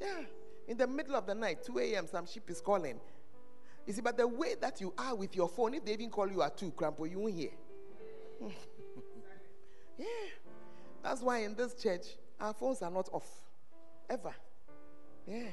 Yeah. 0.00 0.22
In 0.70 0.78
the 0.78 0.86
middle 0.86 1.16
of 1.16 1.26
the 1.26 1.34
night, 1.34 1.62
2 1.64 1.78
a.m., 1.78 2.06
some 2.06 2.26
sheep 2.26 2.48
is 2.48 2.60
calling. 2.60 2.98
You 3.86 3.92
see, 3.92 4.00
but 4.00 4.16
the 4.16 4.26
way 4.26 4.54
that 4.60 4.80
you 4.80 4.94
are 4.96 5.14
with 5.14 5.36
your 5.36 5.48
phone, 5.48 5.74
if 5.74 5.84
they 5.84 5.92
even 5.92 6.08
call 6.08 6.30
you 6.30 6.40
at 6.42 6.56
2, 6.56 6.70
Crampo, 6.72 7.10
you 7.10 7.18
won't 7.18 7.34
hear. 7.34 7.50
yeah. 9.98 10.06
That's 11.02 11.20
why 11.20 11.38
in 11.38 11.54
this 11.54 11.74
church, 11.74 12.06
our 12.40 12.54
phones 12.54 12.80
are 12.80 12.90
not 12.90 13.08
off. 13.12 13.28
Ever. 14.08 14.34
Yeah 15.26 15.48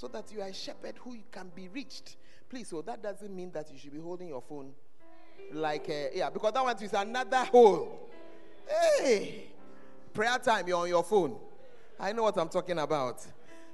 so 0.00 0.08
that 0.08 0.32
you 0.32 0.40
are 0.40 0.48
a 0.48 0.54
shepherd 0.54 0.94
who 1.04 1.14
can 1.30 1.50
be 1.54 1.68
reached. 1.68 2.16
Please, 2.48 2.68
so 2.68 2.80
that 2.80 3.02
doesn't 3.02 3.34
mean 3.36 3.50
that 3.52 3.70
you 3.70 3.78
should 3.78 3.92
be 3.92 3.98
holding 3.98 4.28
your 4.28 4.40
phone 4.40 4.72
like, 5.52 5.88
uh, 5.90 6.08
yeah, 6.14 6.30
because 6.30 6.52
that 6.52 6.62
one 6.62 6.76
is 6.82 6.92
another 6.94 7.44
hole. 7.44 8.08
Hey, 8.66 9.48
prayer 10.14 10.38
time, 10.38 10.66
you're 10.68 10.78
on 10.78 10.88
your 10.88 11.02
phone. 11.02 11.36
I 11.98 12.12
know 12.12 12.22
what 12.22 12.38
I'm 12.38 12.48
talking 12.48 12.78
about. 12.78 13.26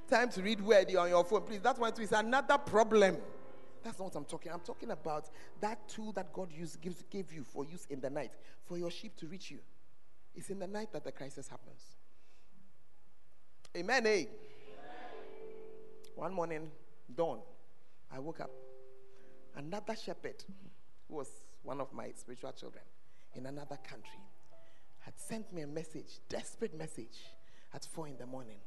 Time 0.09 0.31
to 0.31 0.43
read 0.43 0.61
word, 0.61 0.95
on 0.95 1.09
your 1.09 1.25
phone. 1.25 1.43
Please, 1.43 1.61
that 1.63 1.79
one 1.79 1.93
too 1.93 2.03
is 2.03 2.13
another 2.13 2.59
problem. 2.59 3.17
That's 3.83 3.99
not 3.99 4.07
what 4.07 4.17
I'm 4.17 4.25
talking. 4.25 4.53
I'm 4.53 4.61
talking 4.61 4.91
about 4.91 5.29
that 5.61 5.89
tool 5.89 6.13
that 6.13 6.33
God 6.33 6.53
used, 6.53 6.81
gives, 6.81 7.03
gave 7.11 7.33
you 7.33 7.43
for 7.43 7.65
use 7.65 7.87
in 7.91 8.01
the 8.01 8.11
night 8.11 8.33
for 8.65 8.79
your 8.79 8.91
sheep 8.91 9.17
to 9.17 9.27
reach 9.27 9.51
you. 9.51 9.59
It's 10.35 10.51
in 10.51 10.59
the 10.59 10.67
night 10.67 10.93
that 10.93 11.03
the 11.03 11.13
crisis 11.13 11.49
happens. 11.49 11.83
Amen. 13.77 14.07
Eh? 14.07 14.25
One 16.15 16.33
morning, 16.33 16.71
dawn, 17.15 17.41
I 18.13 18.19
woke 18.21 18.41
up. 18.41 18.51
Another 19.57 19.97
shepherd, 19.97 20.45
who 21.09 21.17
was 21.17 21.29
one 21.63 21.81
of 21.81 21.93
my 21.93 22.13
spiritual 22.17 22.53
children 22.53 22.85
in 23.35 23.47
another 23.47 23.79
country, 23.89 24.21
had 25.01 25.19
sent 25.19 25.53
me 25.53 25.63
a 25.63 25.67
message, 25.67 26.21
desperate 26.29 26.77
message, 26.77 27.19
at 27.75 27.85
four 27.85 28.09
in 28.09 28.17
the 28.17 28.27
morning. 28.27 28.59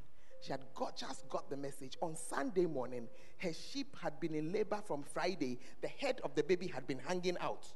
She 0.42 0.52
had 0.52 0.62
got, 0.74 0.96
just 0.96 1.28
got 1.30 1.50
the 1.50 1.58
message. 1.58 1.98
On 2.02 2.16
Sunday 2.16 2.66
morning, 2.66 3.08
her 3.38 3.54
sheep 3.54 3.96
had 4.02 4.20
been 4.20 4.36
in 4.36 4.52
labor 4.52 4.82
from 4.86 5.04
Friday. 5.04 5.60
The 5.82 5.88
head 5.88 6.22
of 6.24 6.36
the 6.36 6.44
baby 6.44 6.68
had 6.68 6.88
been 6.88 7.00
hanging 7.00 7.38
out. 7.40 7.68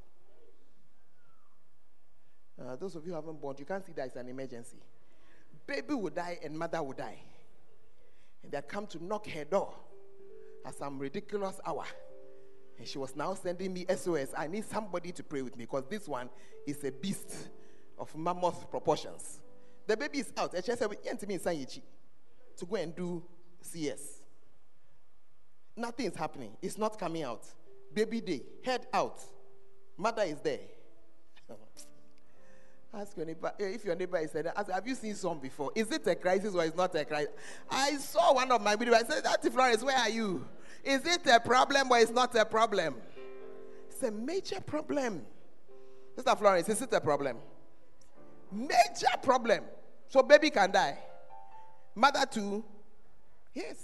Uh, 2.62 2.76
those 2.76 2.96
of 2.96 3.04
you 3.06 3.12
who 3.12 3.16
haven't 3.16 3.42
born, 3.42 3.56
you 3.60 3.66
can't 3.66 3.86
see 3.86 3.92
that 3.94 4.08
it's 4.08 4.16
an 4.16 4.30
emergency. 4.30 4.78
Baby 5.68 5.94
would 5.94 6.16
die 6.16 6.40
and 6.44 6.58
mother 6.58 6.82
would 6.84 6.98
die. 6.98 7.20
And 8.44 8.52
they 8.52 8.58
had 8.58 8.68
come 8.68 8.88
to 8.88 9.04
knock 9.04 9.28
her 9.28 9.44
door 9.44 9.74
at 10.66 10.76
some 10.76 11.00
ridiculous 11.00 11.60
hour. 11.66 11.86
And 12.78 12.88
she 12.88 12.98
was 12.98 13.16
now 13.16 13.34
sending 13.34 13.74
me 13.74 13.86
SOS. 13.94 14.30
I 14.38 14.48
need 14.48 14.66
somebody 14.66 15.12
to 15.14 15.24
pray 15.24 15.42
with 15.42 15.58
me 15.58 15.66
because 15.66 15.84
this 15.90 16.08
one 16.08 16.30
is 16.66 16.84
a 16.84 16.92
beast 16.92 17.50
of 17.98 18.16
mammoth 18.16 18.70
proportions. 18.70 19.42
The 19.86 19.98
baby 19.98 20.20
is 20.20 20.32
out. 20.38 20.54
And 20.54 20.64
she 20.64 20.72
said, 20.76 20.90
to 22.58 22.66
go 22.66 22.76
and 22.76 22.96
do 22.96 23.24
CS. 23.62 24.22
Nothing 25.76 26.08
is 26.08 26.16
happening. 26.16 26.52
It's 26.62 26.78
not 26.78 27.00
coming 27.00 27.24
out. 27.24 27.46
Baby 27.94 28.22
day, 28.22 28.42
head 28.64 28.88
out. 28.94 29.22
Mother 29.98 30.24
is 30.24 30.40
there. 30.42 30.60
Ask 32.94 33.18
your 33.18 33.26
neighbor 33.26 33.52
eh, 33.60 33.66
if 33.66 33.84
your 33.84 33.96
neighbor 33.96 34.18
is 34.18 34.32
there. 34.32 34.54
Ask, 34.56 34.72
have 34.72 34.88
you 34.88 34.96
seen 34.96 35.16
some 35.16 35.40
before? 35.40 35.72
Is 35.76 35.92
it 35.92 36.06
a 36.06 36.16
crisis 36.16 36.54
or 36.54 36.64
is 36.64 36.76
not 36.76 36.94
a 36.96 37.06
crisis? 37.06 37.32
I 37.70 37.98
saw 37.98 38.34
one 38.36 38.52
of 38.52 38.62
my 38.62 38.76
videos. 38.76 38.94
I 38.94 39.04
said, 39.04 39.26
Auntie 39.26 39.50
Florence, 39.50 39.84
where 39.84 39.98
are 39.98 40.10
you? 40.10 40.46
Is 40.84 41.06
it 41.06 41.26
a 41.28 41.40
problem 41.40 41.92
or 41.92 41.98
is 41.98 42.12
not 42.12 42.36
a 42.36 42.46
problem? 42.46 42.96
It's 43.90 44.04
a 44.04 44.12
major 44.12 44.62
problem. 44.62 45.24
Mr. 46.16 46.38
Florence, 46.38 46.70
is 46.70 46.82
it 46.82 46.94
a 46.94 47.02
problem? 47.02 47.38
Major 48.52 49.08
problem. 49.24 49.64
So 50.08 50.22
baby 50.22 50.52
can 50.52 50.72
die. 50.72 50.98
Mother 51.96 52.26
too? 52.26 52.64
Yes. 53.54 53.76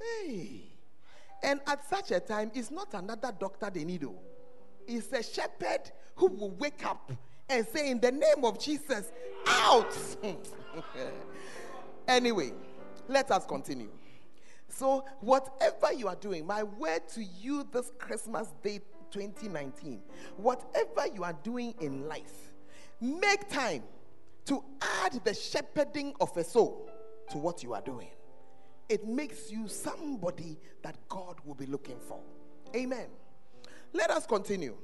Hey. 0.00 0.62
And 1.42 1.60
at 1.66 1.88
such 1.88 2.12
a 2.12 2.20
time, 2.20 2.52
it's 2.54 2.70
not 2.70 2.94
another 2.94 3.32
doctor 3.36 3.70
they 3.70 3.84
need. 3.84 4.04
Oh. 4.04 4.14
It's 4.86 5.12
a 5.12 5.22
shepherd 5.22 5.90
who 6.14 6.28
will 6.28 6.50
wake 6.52 6.84
up 6.86 7.10
and 7.48 7.66
say, 7.66 7.90
In 7.90 8.00
the 8.00 8.12
name 8.12 8.44
of 8.44 8.58
Jesus, 8.58 9.10
out. 9.46 9.94
anyway, 12.08 12.52
let 13.08 13.30
us 13.30 13.44
continue. 13.44 13.90
So, 14.68 15.04
whatever 15.20 15.92
you 15.92 16.08
are 16.08 16.16
doing, 16.16 16.46
my 16.46 16.62
word 16.62 17.06
to 17.14 17.22
you 17.22 17.66
this 17.72 17.92
Christmas 17.98 18.48
Day 18.62 18.80
2019, 19.10 20.00
whatever 20.36 21.06
you 21.14 21.24
are 21.24 21.36
doing 21.42 21.74
in 21.80 22.08
life, 22.08 22.52
make 23.00 23.48
time 23.48 23.82
to 24.46 24.64
add 25.02 25.20
the 25.24 25.34
shepherding 25.34 26.14
of 26.20 26.34
a 26.36 26.44
soul 26.44 26.88
to 27.32 27.38
what 27.38 27.62
you 27.62 27.74
are 27.74 27.80
doing. 27.80 28.10
It 28.88 29.06
makes 29.06 29.50
you 29.50 29.66
somebody 29.68 30.58
that 30.82 30.96
God 31.08 31.36
will 31.44 31.54
be 31.54 31.66
looking 31.66 31.98
for. 32.06 32.20
Amen. 32.76 33.06
Let 33.92 34.10
us 34.10 34.26
continue. 34.26 34.76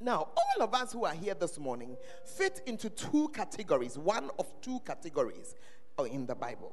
Now, 0.00 0.28
all 0.36 0.62
of 0.64 0.74
us 0.74 0.92
who 0.92 1.04
are 1.04 1.14
here 1.14 1.34
this 1.34 1.58
morning 1.58 1.96
fit 2.36 2.62
into 2.66 2.90
two 2.90 3.28
categories, 3.28 3.96
one 3.98 4.30
of 4.38 4.46
two 4.62 4.80
categories 4.80 5.54
uh, 5.98 6.04
in 6.04 6.26
the 6.26 6.34
Bible. 6.34 6.72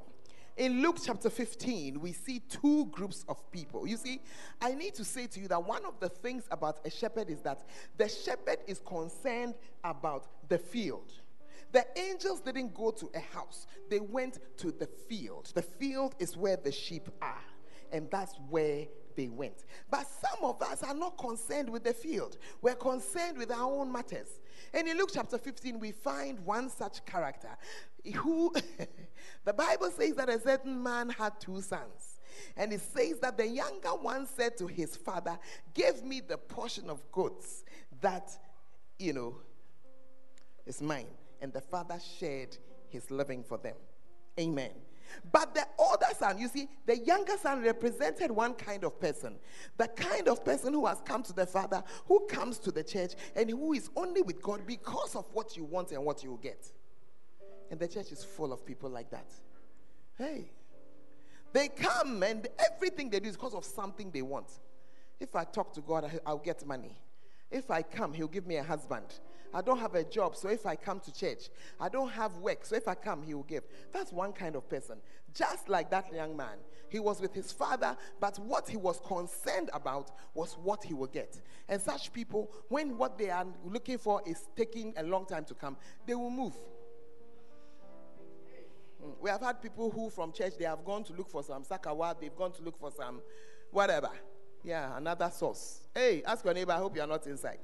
In 0.56 0.82
Luke 0.82 0.98
chapter 1.06 1.30
15, 1.30 2.00
we 2.00 2.14
see 2.14 2.40
two 2.40 2.88
groups 2.88 3.24
of 3.30 3.52
people. 3.52 3.86
You 3.86 3.98
see, 3.98 4.22
I 4.60 4.74
need 4.74 4.96
to 4.96 5.04
say 5.04 5.28
to 5.28 5.40
you 5.40 5.48
that 5.50 5.64
one 5.64 5.86
of 5.86 6.00
the 6.00 6.10
things 6.10 6.46
about 6.50 6.80
a 6.84 6.90
shepherd 6.90 7.30
is 7.30 7.42
that 7.42 7.64
the 7.98 8.10
shepherd 8.10 8.58
is 8.66 8.80
concerned 8.80 9.54
about 9.84 10.26
the 10.48 10.58
field. 10.58 11.12
The 11.72 11.86
angels 11.98 12.42
didn't 12.42 12.74
go 12.74 12.92
to 12.92 13.10
a 13.14 13.20
house, 13.20 13.68
they 13.90 14.00
went 14.00 14.40
to 14.58 14.72
the 14.72 14.88
field. 14.88 15.52
The 15.54 15.62
field 15.62 16.16
is 16.20 16.38
where 16.38 16.58
the 16.58 16.72
sheep 16.72 17.10
are, 17.22 17.44
and 17.92 18.10
that's 18.10 18.36
where 18.50 18.86
they 19.16 19.28
went. 19.28 19.66
But 19.90 20.08
some 20.08 20.46
of 20.46 20.62
us 20.62 20.84
are 20.84 20.94
not 20.94 21.18
concerned 21.18 21.70
with 21.70 21.84
the 21.84 21.94
field, 21.94 22.38
we're 22.62 22.76
concerned 22.76 23.38
with 23.38 23.52
our 23.52 23.70
own 23.70 23.92
matters. 23.92 24.40
And 24.74 24.88
in 24.88 24.98
Luke 24.98 25.12
chapter 25.14 25.38
15, 25.38 25.80
we 25.80 25.92
find 25.92 26.40
one 26.40 26.70
such 26.70 27.06
character 27.06 27.50
who 28.16 28.54
the 29.46 29.54
Bible 29.54 29.92
says 29.92 30.16
that 30.16 30.30
a 30.30 30.40
certain 30.40 30.82
man 30.82 31.10
had 31.10 31.40
two 31.40 31.62
sons. 31.62 32.20
And 32.56 32.72
it 32.72 32.82
says 32.82 33.20
that 33.22 33.38
the 33.38 33.48
younger 33.48 33.90
one 33.90 34.28
said 34.28 34.58
to 34.58 34.68
his 34.68 34.96
father, 34.96 35.38
Give 35.74 36.04
me 36.04 36.22
the 36.22 36.38
portion 36.38 36.90
of 36.90 37.02
goods 37.12 37.64
that, 38.02 38.30
you 39.00 39.14
know, 39.14 39.36
is 40.66 40.82
mine. 40.82 41.08
And 41.42 41.54
the 41.54 41.62
father 41.62 42.00
shared 42.20 42.58
his 42.90 43.12
living 43.12 43.44
for 43.44 43.58
them. 43.58 43.76
Amen. 44.40 44.72
But 45.32 45.56
the 45.56 45.66
older 45.78 46.08
son, 46.18 46.38
you 46.38 46.48
see, 46.48 46.68
the 46.86 46.98
younger 46.98 47.38
son 47.38 47.62
represented 47.64 48.30
one 48.32 48.54
kind 48.54 48.84
of 48.84 49.00
person. 49.00 49.36
The 49.78 49.88
kind 49.88 50.28
of 50.28 50.44
person 50.44 50.74
who 50.74 50.86
has 50.86 51.02
come 51.06 51.24
to 51.24 51.34
the 51.34 51.46
father, 51.46 51.84
who 52.08 52.26
comes 52.28 52.60
to 52.60 52.72
the 52.72 52.84
church, 52.84 53.14
and 53.36 53.50
who 53.50 53.74
is 53.74 53.90
only 53.96 54.22
with 54.22 54.42
God 54.42 54.62
because 54.66 55.16
of 55.16 55.26
what 55.34 55.56
you 55.56 55.64
want 55.64 55.92
and 55.92 56.04
what 56.04 56.24
you 56.24 56.38
get. 56.42 56.72
And 57.72 57.80
the 57.80 57.88
church 57.88 58.12
is 58.12 58.24
full 58.24 58.54
of 58.54 58.66
people 58.66 58.90
like 58.90 59.10
that. 59.12 59.32
Hey, 60.18 60.52
they 61.54 61.70
come 61.70 62.24
and 62.24 62.48
everything 62.74 63.10
they 63.10 63.20
do 63.20 63.30
is 63.30 63.36
because 63.36 63.54
of 63.54 63.66
something 63.66 64.12
they 64.12 64.22
want. 64.22 64.52
If 65.20 65.36
I 65.36 65.44
talk 65.44 65.74
to 65.74 65.82
God, 65.82 66.10
I'll 66.26 66.38
get 66.38 66.66
money. 66.66 66.98
If 67.50 67.72
I 67.72 67.82
come, 67.82 68.14
He'll 68.14 68.28
give 68.28 68.46
me 68.46 68.58
a 68.58 68.64
husband. 68.64 69.06
I 69.54 69.62
don't 69.62 69.80
have 69.80 69.96
a 69.96 70.04
job, 70.04 70.36
so 70.36 70.50
if 70.50 70.66
I 70.66 70.76
come 70.76 71.00
to 71.02 71.14
church, 71.14 71.50
I 71.80 71.90
don't 71.90 72.10
have 72.10 72.36
work, 72.38 72.66
so 72.66 72.76
if 72.76 72.88
I 72.88 72.96
come, 72.96 73.24
He 73.24 73.34
will 73.34 73.44
give. 73.44 73.64
That's 73.92 74.12
one 74.12 74.34
kind 74.34 74.56
of 74.56 74.70
person. 74.70 74.98
Just 75.34 75.70
like 75.70 75.90
that 75.92 76.14
young 76.14 76.36
man, 76.36 76.58
he 76.90 77.00
was 77.00 77.22
with 77.22 77.34
his 77.34 77.52
father, 77.52 77.98
but 78.20 78.40
what 78.40 78.68
he 78.68 78.78
was 78.78 79.00
concerned 79.06 79.70
about 79.74 80.12
was 80.34 80.58
what 80.64 80.84
he 80.84 80.94
will 80.94 81.08
get. 81.08 81.40
And 81.68 81.82
such 81.82 82.14
people, 82.14 82.52
when 82.70 82.98
what 82.98 83.18
they 83.18 83.30
are 83.30 83.46
looking 83.66 83.98
for 83.98 84.22
is 84.26 84.48
taking 84.56 84.94
a 84.98 85.04
long 85.04 85.26
time 85.26 85.46
to 85.46 85.54
come, 85.54 85.78
they 86.06 86.16
will 86.16 86.30
move. 86.30 86.54
Mm. 89.04 89.14
We 89.22 89.30
have 89.30 89.42
had 89.42 89.62
people 89.62 89.92
who 89.92 90.10
from 90.10 90.32
church 90.32 90.54
they 90.58 90.66
have 90.66 90.86
gone 90.86 91.04
to 91.06 91.14
look 91.14 91.30
for 91.30 91.44
some 91.44 91.64
sakawa, 91.64 92.20
they've 92.20 92.36
gone 92.36 92.54
to 92.54 92.62
look 92.64 92.80
for 92.80 92.92
some 92.92 93.22
whatever. 93.72 94.10
Yeah, 94.64 94.98
another 94.98 95.30
source. 95.34 95.82
Hey, 95.94 96.24
ask 96.26 96.44
your 96.44 96.54
neighbor, 96.54 96.72
I 96.72 96.78
hope 96.78 96.96
you 96.96 97.02
are 97.02 97.08
not 97.08 97.28
inside. 97.28 97.60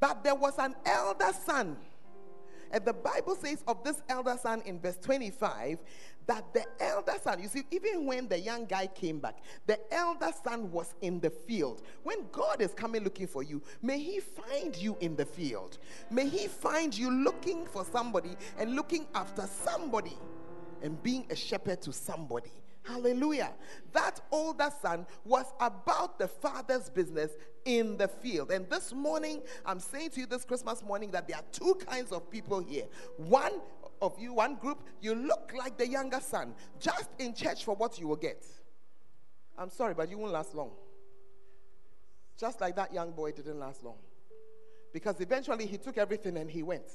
But 0.00 0.22
there 0.22 0.34
was 0.34 0.58
an 0.58 0.74
elder 0.84 1.32
son. 1.44 1.76
And 2.70 2.84
the 2.84 2.92
Bible 2.92 3.36
says 3.36 3.62
of 3.68 3.84
this 3.84 4.02
elder 4.08 4.36
son 4.40 4.62
in 4.66 4.80
verse 4.80 4.98
25 4.98 5.78
that 6.26 6.52
the 6.52 6.64
elder 6.80 7.14
son, 7.22 7.40
you 7.40 7.48
see, 7.48 7.62
even 7.70 8.04
when 8.04 8.26
the 8.28 8.38
young 8.38 8.66
guy 8.66 8.88
came 8.88 9.20
back, 9.20 9.38
the 9.66 9.78
elder 9.94 10.32
son 10.44 10.70
was 10.72 10.94
in 11.00 11.20
the 11.20 11.30
field. 11.30 11.82
When 12.02 12.26
God 12.32 12.60
is 12.60 12.74
coming 12.74 13.04
looking 13.04 13.28
for 13.28 13.44
you, 13.44 13.62
may 13.80 13.98
he 13.98 14.18
find 14.18 14.76
you 14.76 14.96
in 15.00 15.14
the 15.14 15.24
field. 15.24 15.78
May 16.10 16.28
he 16.28 16.48
find 16.48 16.96
you 16.96 17.10
looking 17.10 17.64
for 17.66 17.84
somebody 17.84 18.36
and 18.58 18.74
looking 18.74 19.06
after 19.14 19.46
somebody 19.46 20.18
and 20.82 21.00
being 21.02 21.26
a 21.30 21.36
shepherd 21.36 21.80
to 21.82 21.92
somebody. 21.92 22.50
Hallelujah. 22.86 23.52
That 23.92 24.20
older 24.30 24.70
son 24.80 25.06
was 25.24 25.46
about 25.60 26.18
the 26.18 26.28
father's 26.28 26.88
business 26.88 27.32
in 27.64 27.96
the 27.96 28.06
field. 28.06 28.52
And 28.52 28.68
this 28.70 28.92
morning, 28.92 29.42
I'm 29.64 29.80
saying 29.80 30.10
to 30.10 30.20
you 30.20 30.26
this 30.26 30.44
Christmas 30.44 30.84
morning 30.84 31.10
that 31.10 31.26
there 31.26 31.36
are 31.36 31.44
two 31.50 31.76
kinds 31.86 32.12
of 32.12 32.30
people 32.30 32.60
here. 32.60 32.84
One 33.16 33.60
of 34.00 34.18
you, 34.18 34.34
one 34.34 34.54
group, 34.56 34.84
you 35.00 35.14
look 35.14 35.52
like 35.56 35.76
the 35.76 35.88
younger 35.88 36.20
son, 36.20 36.54
just 36.78 37.08
in 37.18 37.34
church 37.34 37.64
for 37.64 37.74
what 37.74 37.98
you 37.98 38.06
will 38.06 38.16
get. 38.16 38.44
I'm 39.58 39.70
sorry, 39.70 39.94
but 39.94 40.08
you 40.08 40.18
won't 40.18 40.32
last 40.32 40.54
long. 40.54 40.70
Just 42.38 42.60
like 42.60 42.76
that 42.76 42.92
young 42.92 43.12
boy 43.12 43.32
didn't 43.32 43.58
last 43.58 43.82
long. 43.82 43.96
Because 44.92 45.20
eventually 45.20 45.66
he 45.66 45.78
took 45.78 45.98
everything 45.98 46.36
and 46.36 46.50
he 46.50 46.62
went. 46.62 46.86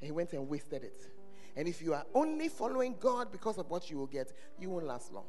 And 0.00 0.06
he 0.06 0.12
went 0.12 0.32
and 0.34 0.48
wasted 0.48 0.84
it. 0.84 1.08
And 1.56 1.68
if 1.68 1.82
you 1.82 1.94
are 1.94 2.04
only 2.14 2.48
following 2.48 2.96
God 2.98 3.30
because 3.30 3.58
of 3.58 3.68
what 3.68 3.90
you 3.90 3.98
will 3.98 4.06
get, 4.06 4.32
you 4.58 4.70
won't 4.70 4.86
last 4.86 5.12
long. 5.12 5.26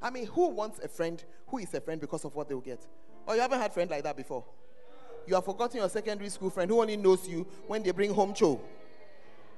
I 0.00 0.10
mean, 0.10 0.26
who 0.26 0.48
wants 0.48 0.78
a 0.78 0.88
friend 0.88 1.22
who 1.48 1.58
is 1.58 1.74
a 1.74 1.80
friend 1.80 2.00
because 2.00 2.24
of 2.24 2.34
what 2.34 2.48
they 2.48 2.54
will 2.54 2.62
get? 2.62 2.86
Or 3.26 3.34
you 3.34 3.40
haven't 3.40 3.60
had 3.60 3.72
friend 3.72 3.90
like 3.90 4.04
that 4.04 4.16
before? 4.16 4.44
You 5.26 5.34
have 5.34 5.44
forgotten 5.44 5.80
your 5.80 5.88
secondary 5.88 6.30
school 6.30 6.50
friend 6.50 6.70
who 6.70 6.80
only 6.80 6.96
knows 6.96 7.28
you 7.28 7.46
when 7.66 7.82
they 7.82 7.90
bring 7.90 8.14
home 8.14 8.32
cho 8.32 8.60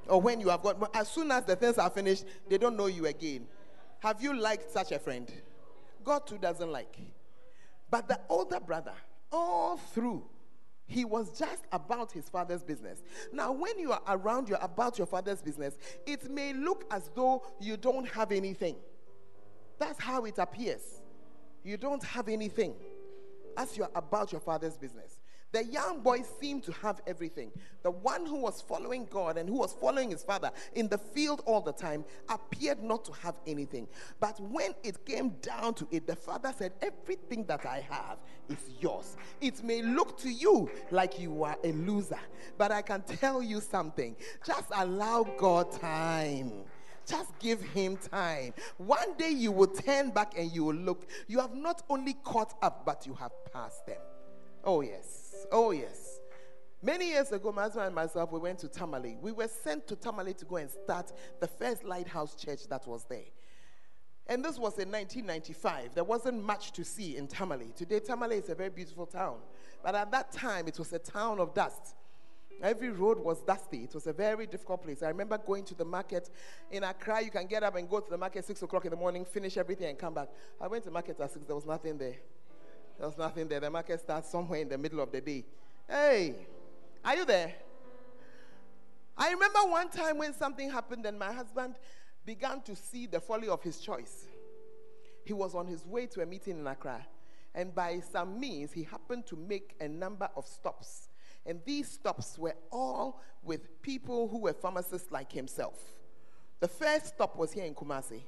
or 0.09 0.21
when 0.21 0.41
you 0.41 0.49
have 0.49 0.63
got, 0.63 0.91
as 0.95 1.09
soon 1.09 1.31
as 1.31 1.45
the 1.45 1.57
things 1.57 1.79
are 1.79 1.91
finished, 1.91 2.25
they 2.49 2.59
don't 2.59 2.77
know 2.77 2.87
you 2.87 3.07
again. 3.07 3.47
Have 4.01 4.23
you 4.23 4.39
liked 4.39 4.71
such 4.71 4.93
a 4.93 4.99
friend? 4.99 5.31
God 6.05 6.27
too 6.27 6.39
doesn't 6.39 6.71
like. 6.71 6.97
But 7.91 8.09
the 8.09 8.19
older 8.29 8.59
brother, 8.59 8.95
all 9.31 9.77
through, 9.77 10.25
he 10.93 11.05
was 11.05 11.39
just 11.39 11.65
about 11.73 12.13
his 12.13 12.29
father's 12.29 12.63
business. 12.63 13.03
Now, 13.33 13.51
when 13.53 13.79
you 13.79 13.93
are 13.93 14.03
around, 14.09 14.49
you're 14.49 14.59
about 14.61 14.99
your 14.99 15.07
father's 15.07 15.41
business, 15.41 15.79
it 16.07 16.31
may 16.31 16.53
look 16.53 16.85
as 16.91 17.11
though 17.15 17.43
you 17.59 17.77
don't 17.77 18.07
have 18.09 18.31
anything. 18.31 18.77
That's 19.79 20.01
how 20.01 20.27
it 20.27 20.39
appears. 20.39 21.01
You 21.65 21.77
don't 21.77 22.03
have 22.05 22.29
anything 22.29 22.75
as 23.57 23.77
you're 23.77 23.91
about 23.95 24.33
your 24.33 24.41
father's 24.41 24.77
business. 24.77 25.22
The 25.53 25.65
young 25.65 26.01
boy 26.01 26.23
seemed 26.41 26.63
to 26.65 26.73
have 26.73 27.03
everything. 27.07 27.53
The 27.83 27.91
one 27.91 28.25
who 28.25 28.37
was 28.37 28.63
following 28.63 29.07
God 29.11 29.37
and 29.37 29.47
who 29.47 29.57
was 29.57 29.75
following 29.75 30.11
his 30.11 30.25
father 30.25 30.51
in 30.75 30.89
the 30.89 30.97
field 30.97 31.43
all 31.45 31.61
the 31.61 31.75
time 31.75 32.07
appeared 32.31 32.83
not 32.83 33.05
to 33.05 33.13
have 33.13 33.35
anything. 33.47 33.87
But 34.19 34.41
when 34.41 34.75
it 34.83 35.05
came 35.05 35.31
down 35.43 35.75
to 35.75 35.87
it, 35.91 36.07
the 36.07 36.17
father 36.17 36.55
said, 36.57 36.73
Everything 36.81 37.45
that 37.47 37.67
I 37.67 37.87
have 37.91 38.17
is 38.49 38.71
yours. 38.81 39.17
It 39.43 39.63
may 39.63 39.83
look 39.83 40.19
to 40.21 40.31
you 40.31 40.71
like 40.91 41.21
you 41.21 41.45
are 41.45 41.57
a 41.63 41.73
loser, 41.73 42.21
but 42.57 42.73
I 42.73 42.81
can 42.81 43.03
tell 43.03 43.43
you 43.43 43.61
something. 43.61 44.17
Just 44.47 44.69
allow 44.75 45.25
God 45.37 45.71
time. 45.79 46.65
Just 47.07 47.39
give 47.41 47.61
him 47.61 47.99
time. 47.99 48.55
One 48.79 49.15
day 49.19 49.31
you 49.31 49.53
will 49.53 49.67
turn 49.67 50.11
back 50.11 50.39
and 50.39 50.51
you 50.51 50.65
will 50.65 50.75
look. 50.75 51.07
You 51.27 51.41
have 51.41 51.55
not 51.55 51.83
only 51.91 52.15
caught 52.25 52.55
up, 52.63 52.87
but 52.87 53.07
you 53.07 53.13
have 53.15 53.33
passed 53.53 53.85
them. 53.87 53.99
Oh, 54.65 54.81
yes. 54.81 55.47
Oh, 55.51 55.71
yes. 55.71 56.21
Many 56.83 57.11
years 57.11 57.31
ago, 57.31 57.53
my 57.53 57.63
husband 57.63 57.87
and 57.87 57.95
myself, 57.95 58.33
we 58.33 58.41
went 58.41 58.59
to 58.61 58.69
Tamale. 58.69 59.17
We 59.21 59.33
were 59.33 59.49
sent 59.49 59.87
to 59.89 59.97
Tamale 59.97 60.35
to 60.35 60.45
go 60.45 60.57
and 60.57 60.71
start 60.71 61.13
the 61.41 61.47
first 61.47 61.85
lighthouse 61.85 62.35
church 62.35 62.67
that 62.69 62.87
was 62.87 63.05
there. 63.09 63.25
And 64.27 64.45
this 64.45 64.59
was 64.59 64.79
in 64.79 64.91
1995. 64.91 65.95
There 65.95 66.05
wasn't 66.05 66.43
much 66.45 66.73
to 66.73 66.85
see 66.85 67.17
in 67.17 67.27
Tamale. 67.27 67.73
Today, 67.77 68.01
Tamale 68.01 68.37
is 68.37 68.49
a 68.49 68.55
very 68.55 68.71
beautiful 68.71 69.07
town. 69.07 69.39
But 69.83 69.95
at 69.95 70.11
that 70.13 70.33
time, 70.33 70.69
it 70.69 70.79
was 70.79 70.93
a 70.93 70.99
town 70.99 71.41
of 71.41 71.55
dust. 71.55 71.95
Every 72.63 72.91
road 72.91 73.19
was 73.19 73.43
dusty. 73.43 73.85
It 73.85 73.95
was 73.95 74.07
a 74.07 74.13
very 74.13 74.47
difficult 74.47 74.83
place. 74.83 75.03
I 75.03 75.09
remember 75.09 75.37
going 75.39 75.65
to 75.65 75.75
the 75.75 75.85
market 75.85 76.31
in 76.71 76.85
Accra. 76.85 77.23
You 77.23 77.31
can 77.31 77.47
get 77.47 77.65
up 77.65 77.75
and 77.75 77.89
go 77.89 77.99
to 77.99 78.11
the 78.11 78.19
market 78.19 78.45
6 78.45 78.63
o'clock 78.63 78.85
in 78.85 78.93
the 78.93 78.97
morning, 78.97 79.25
finish 79.25 79.57
everything, 79.57 79.89
and 79.89 79.99
come 79.99 80.15
back. 80.15 80.29
I 80.61 80.69
went 80.69 80.85
to 80.85 80.91
market 80.93 81.19
at 81.19 81.33
6. 81.33 81.45
There 81.47 81.57
was 81.57 81.67
nothing 81.67 81.99
there. 81.99 82.17
There 83.03 83.09
was 83.09 83.19
nothing 83.19 83.49
there. 83.49 83.59
The 83.59 83.69
market 83.69 83.99
starts 83.99 84.31
somewhere 84.31 84.61
in 84.61 84.69
the 84.69 84.79
middle 84.79 85.01
of 85.01 85.11
the 85.11 85.21
day. 85.21 85.45
Hey, 85.89 86.37
are 87.05 87.17
you 87.17 87.25
there? 87.25 87.53
I 89.19 89.33
remember 89.33 89.59
one 89.65 89.89
time 89.89 90.19
when 90.19 90.33
something 90.33 90.71
happened 90.71 91.05
and 91.05 91.19
my 91.19 91.33
husband 91.33 91.75
began 92.25 92.61
to 92.61 92.77
see 92.77 93.07
the 93.07 93.19
folly 93.19 93.49
of 93.49 93.61
his 93.61 93.81
choice. 93.81 94.27
He 95.25 95.33
was 95.33 95.53
on 95.57 95.67
his 95.67 95.85
way 95.85 96.07
to 96.07 96.23
a 96.23 96.27
meeting 96.27 96.61
in 96.61 96.67
Accra, 96.69 97.05
and 97.57 97.75
by 97.75 98.01
some 98.13 98.39
means, 98.39 98.71
he 98.73 98.85
happened 98.85 99.27
to 99.27 99.37
make 99.37 99.75
a 99.81 99.89
number 99.89 100.29
of 100.37 100.47
stops. 100.47 101.09
And 101.45 101.61
these 101.65 101.89
stops 101.89 102.39
were 102.39 102.55
all 102.71 103.21
with 103.43 103.83
people 103.83 104.29
who 104.29 104.39
were 104.39 104.53
pharmacists 104.53 105.11
like 105.11 105.33
himself. 105.33 105.83
The 106.61 106.69
first 106.69 107.09
stop 107.09 107.37
was 107.37 107.51
here 107.51 107.65
in 107.65 107.75
Kumasi 107.75 108.23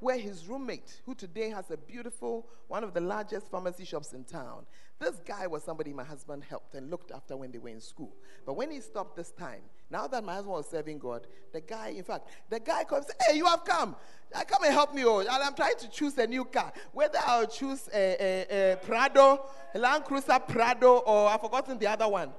where 0.00 0.18
his 0.18 0.46
roommate, 0.46 1.00
who 1.06 1.14
today 1.14 1.50
has 1.50 1.70
a 1.70 1.76
beautiful, 1.76 2.46
one 2.68 2.84
of 2.84 2.92
the 2.92 3.00
largest 3.00 3.50
pharmacy 3.50 3.84
shops 3.84 4.12
in 4.12 4.24
town, 4.24 4.66
this 4.98 5.20
guy 5.26 5.46
was 5.46 5.62
somebody 5.62 5.92
my 5.92 6.04
husband 6.04 6.42
helped 6.48 6.74
and 6.74 6.90
looked 6.90 7.10
after 7.10 7.36
when 7.36 7.50
they 7.50 7.58
were 7.58 7.68
in 7.68 7.80
school. 7.80 8.14
But 8.46 8.54
when 8.54 8.70
he 8.70 8.80
stopped 8.80 9.16
this 9.16 9.30
time, 9.30 9.60
now 9.90 10.06
that 10.06 10.24
my 10.24 10.34
husband 10.34 10.54
was 10.54 10.68
serving 10.68 10.98
God, 10.98 11.26
the 11.52 11.60
guy, 11.60 11.88
in 11.88 12.02
fact, 12.02 12.28
the 12.48 12.58
guy 12.60 12.84
comes, 12.84 13.06
hey, 13.26 13.36
you 13.36 13.44
have 13.46 13.64
come. 13.64 13.94
I 14.34 14.44
come 14.44 14.64
and 14.64 14.72
help 14.72 14.94
me. 14.94 15.04
Oh, 15.04 15.24
I'm 15.28 15.54
trying 15.54 15.76
to 15.78 15.90
choose 15.90 16.16
a 16.18 16.26
new 16.26 16.44
car. 16.44 16.72
Whether 16.92 17.18
I'll 17.26 17.46
choose 17.46 17.88
a, 17.94 18.16
a, 18.18 18.72
a 18.72 18.76
Prado, 18.76 19.44
a 19.74 19.78
Land 19.78 20.04
Cruiser 20.04 20.38
Prado, 20.38 20.96
or 20.98 21.28
I've 21.28 21.40
forgotten 21.40 21.78
the 21.78 21.86
other 21.86 22.08
one. 22.08 22.32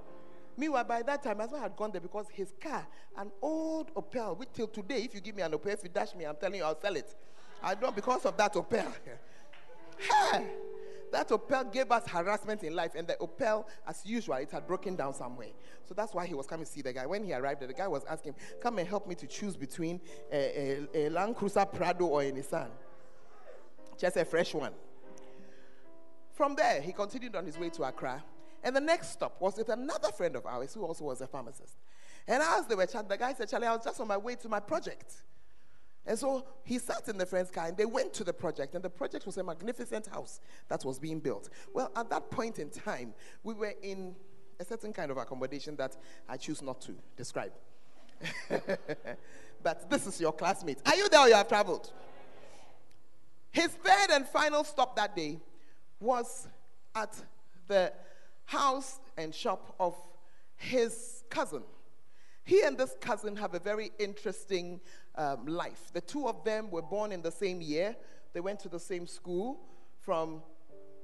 Meanwhile, 0.58 0.86
by 0.86 1.04
that 1.04 1.24
time, 1.24 1.38
my 1.38 1.44
husband 1.44 1.62
had 1.62 1.76
gone 1.76 1.92
there 1.92 2.02
because 2.02 2.26
his 2.34 2.52
car, 2.60 2.88
an 3.18 3.32
old 3.42 3.94
Opel, 3.94 4.36
which 4.38 4.50
till 4.54 4.68
today, 4.68 5.04
if 5.04 5.14
you 5.14 5.22
give 5.22 5.36
me 5.36 5.44
an 5.44 5.52
Opel, 5.52 5.74
if 5.74 5.84
you 5.84 5.90
dash 5.90 6.16
me, 6.16 6.26
I'm 6.26 6.36
telling 6.36 6.56
you, 6.56 6.64
I'll 6.64 6.80
sell 6.82 6.96
it. 6.96 7.16
I 7.62 7.76
don't 7.76 7.96
because 7.96 8.26
of 8.26 8.38
that 8.38 8.54
Opel. 8.54 8.92
hey, 10.32 10.48
That 11.12 11.30
Opel 11.30 11.72
gave 11.72 11.92
us 11.92 12.08
harassment 12.08 12.64
in 12.64 12.76
life, 12.76 12.92
and 12.96 13.08
the 13.08 13.16
Opel, 13.16 13.66
as 13.88 14.06
usual, 14.06 14.36
it 14.36 14.52
had 14.52 14.68
broken 14.68 14.96
down 14.96 15.14
somewhere. 15.14 15.50
So 15.86 15.94
that's 15.94 16.14
why 16.14 16.26
he 16.26 16.34
was 16.34 16.48
coming 16.48 16.66
to 16.66 16.72
see 16.72 16.82
the 16.82 16.92
guy. 16.94 17.06
When 17.06 17.24
he 17.24 17.34
arrived, 17.34 17.62
the 17.62 17.74
guy 17.74 17.88
was 17.88 18.04
asking, 18.10 18.36
Come 18.62 18.78
and 18.80 18.88
help 18.88 19.08
me 19.08 19.16
to 19.16 19.28
choose 19.28 19.56
between 19.56 20.02
a, 20.32 20.88
a, 20.94 21.08
a 21.08 21.10
Land 21.10 21.36
Cruiser 21.38 21.66
Prado 21.66 22.06
or 22.06 22.22
a 22.22 22.32
Nissan. 22.32 22.70
Just 23.98 24.18
a 24.18 24.26
fresh 24.26 24.54
one. 24.54 24.74
From 26.34 26.56
there, 26.56 26.82
he 26.82 26.92
continued 26.92 27.36
on 27.36 27.46
his 27.46 27.58
way 27.58 27.70
to 27.70 27.84
Accra. 27.84 28.24
And 28.64 28.76
the 28.76 28.82
next 28.82 29.12
stop 29.12 29.40
was 29.40 29.58
with 29.58 29.70
another 29.70 30.12
friend 30.12 30.36
of 30.36 30.46
ours 30.46 30.74
who 30.74 30.84
also 30.84 31.06
was 31.06 31.22
a 31.22 31.28
pharmacist. 31.28 31.78
And 32.28 32.44
as 32.44 32.66
they 32.68 32.76
were 32.76 32.86
chatting, 32.86 33.08
the 33.08 33.18
guy 33.18 33.34
said, 33.34 33.50
Charlie, 33.50 33.68
I 33.68 33.76
was 33.76 33.84
just 33.84 34.00
on 34.00 34.08
my 34.08 34.18
way 34.18 34.36
to 34.36 34.50
my 34.50 34.60
project. 34.60 35.14
And 36.08 36.18
so 36.18 36.46
he 36.64 36.80
sat 36.80 37.10
in 37.10 37.18
the 37.18 37.26
friend's 37.26 37.52
car 37.52 37.68
and 37.68 37.76
they 37.76 37.86
went 37.86 38.14
to 38.14 38.24
the 38.24 38.32
project. 38.32 38.76
And 38.76 38.84
the 38.84 38.90
project 38.90 39.26
was 39.26 39.38
a 39.38 39.44
magnificent 39.44 40.08
house 40.08 40.40
that 40.70 40.86
was 40.86 40.98
being 40.98 41.20
built. 41.20 41.50
Well, 41.74 41.92
at 41.98 42.10
that 42.10 42.32
point 42.32 42.60
in 42.60 42.70
time, 42.70 43.14
we 43.44 43.54
were 43.54 43.74
in 43.84 44.16
a 44.58 44.64
certain 44.64 44.94
kind 44.94 45.12
of 45.12 45.18
accommodation 45.18 45.76
that 45.76 45.98
I 46.28 46.38
choose 46.38 46.62
not 46.62 46.80
to 46.82 46.96
describe. 47.18 47.52
but 49.62 49.90
this 49.90 50.08
is 50.08 50.20
your 50.20 50.32
classmate. 50.32 50.80
Are 50.86 50.96
you 50.96 51.10
there 51.10 51.20
or 51.20 51.28
you 51.28 51.36
have 51.36 51.50
traveled? 51.50 51.92
His 53.52 53.68
third 53.68 54.12
and 54.12 54.26
final 54.26 54.64
stop 54.64 54.96
that 54.96 55.14
day 55.14 55.40
was 56.00 56.48
at 56.96 57.16
the 57.68 57.92
house 58.46 59.00
and 59.18 59.36
shop 59.36 59.76
of 59.78 59.94
his 60.56 61.26
cousin. 61.30 61.64
He 62.44 62.62
and 62.62 62.78
this 62.78 62.96
cousin 63.02 63.36
have 63.36 63.54
a 63.56 63.60
very 63.60 63.92
interesting 64.00 64.80
um, 65.18 65.46
life. 65.46 65.92
The 65.94 66.02
two 66.02 66.28
of 66.28 66.44
them 66.44 66.70
were 66.72 66.82
born 66.82 67.12
in 67.12 67.22
the 67.22 67.32
same 67.32 67.62
year, 67.62 67.96
they 68.34 68.40
went 68.40 68.60
to 68.62 68.70
the 68.70 68.80
same 68.80 69.08
school 69.08 69.60
from 70.02 70.42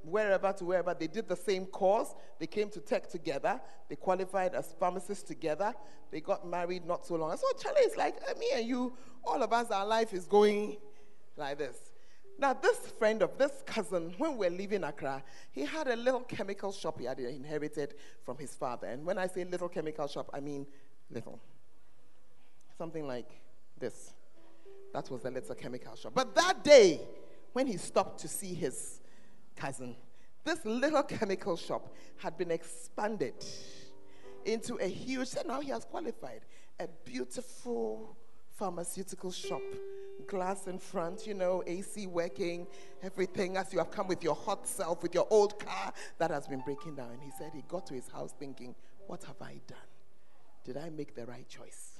wherever 0.04 0.52
to 0.54 0.66
wherever. 0.66 0.94
They 0.94 1.08
did 1.08 1.28
the 1.28 1.36
same 1.36 1.66
course. 1.66 2.14
They 2.40 2.48
came 2.48 2.70
to 2.70 2.80
tech 2.80 3.10
together. 3.10 3.60
They 3.90 3.96
qualified 3.96 4.54
as 4.54 4.74
pharmacists 4.80 5.24
together. 5.24 5.74
They 6.12 6.22
got 6.22 6.46
married 6.48 6.86
not 6.86 7.06
so 7.06 7.16
long. 7.16 7.36
So 7.38 7.48
Charlie 7.60 7.82
is 7.82 7.98
like, 7.98 8.16
eh, 8.28 8.34
me 8.38 8.50
and 8.56 8.68
you, 8.68 8.94
all 9.24 9.42
of 9.42 9.52
us, 9.54 9.72
our 9.72 9.86
life 9.86 10.14
is 10.14 10.26
going 10.26 10.78
like 11.38 11.58
this. 11.58 11.76
Now, 12.38 12.54
this 12.54 12.78
friend 13.00 13.22
of 13.22 13.38
this 13.38 13.64
cousin, 13.66 14.14
when 14.18 14.38
we 14.38 14.50
were 14.50 14.56
leaving 14.56 14.84
Accra, 14.84 15.24
he 15.52 15.66
had 15.66 15.88
a 15.88 15.96
little 15.96 16.22
chemical 16.22 16.72
shop 16.72 17.00
he 17.00 17.06
had 17.06 17.20
inherited 17.20 17.94
from 18.24 18.38
his 18.38 18.56
father. 18.56 18.88
And 18.88 19.06
when 19.06 19.18
I 19.18 19.28
say 19.28 19.46
little 19.46 19.70
chemical 19.70 20.08
shop, 20.08 20.30
I 20.34 20.40
mean 20.40 20.66
little. 21.12 21.40
Something 22.78 23.08
like 23.08 23.43
this. 23.84 24.14
That 24.94 25.10
was 25.10 25.22
the 25.22 25.32
little 25.32 25.56
chemical 25.56 25.96
shop. 25.96 26.14
But 26.16 26.34
that 26.36 26.64
day, 26.64 27.02
when 27.52 27.68
he 27.68 27.78
stopped 27.78 28.20
to 28.22 28.28
see 28.28 28.54
his 28.54 29.02
cousin, 29.56 29.96
this 30.46 30.64
little 30.66 31.04
chemical 31.04 31.58
shop 31.58 31.94
had 32.18 32.38
been 32.38 32.52
expanded 32.52 33.34
into 34.46 34.76
a 34.76 34.88
huge, 34.88 35.28
so 35.30 35.42
now 35.46 35.60
he 35.60 35.70
has 35.70 35.84
qualified, 35.86 36.42
a 36.80 36.88
beautiful 37.06 38.16
pharmaceutical 38.56 39.32
shop. 39.32 39.62
Glass 40.28 40.68
in 40.68 40.80
front, 40.80 41.28
you 41.28 41.34
know, 41.34 41.64
AC 41.66 42.08
working, 42.08 42.68
everything 43.02 43.58
as 43.58 43.74
you 43.74 43.80
have 43.80 43.92
come 43.92 44.08
with 44.08 44.24
your 44.24 44.36
hot 44.36 44.66
self, 44.68 45.02
with 45.04 45.14
your 45.14 45.28
old 45.30 45.60
car 45.60 45.92
that 46.20 46.32
has 46.32 46.48
been 46.48 46.62
breaking 46.62 46.96
down. 46.96 47.12
And 47.12 47.22
he 47.22 47.32
said 47.38 47.52
he 47.54 47.64
got 47.68 47.86
to 47.88 47.94
his 47.94 48.08
house 48.08 48.34
thinking, 48.40 48.76
What 49.08 49.24
have 49.24 49.42
I 49.42 49.60
done? 49.68 49.90
Did 50.64 50.78
I 50.78 50.90
make 50.90 51.16
the 51.16 51.26
right 51.26 51.48
choice? 51.50 51.93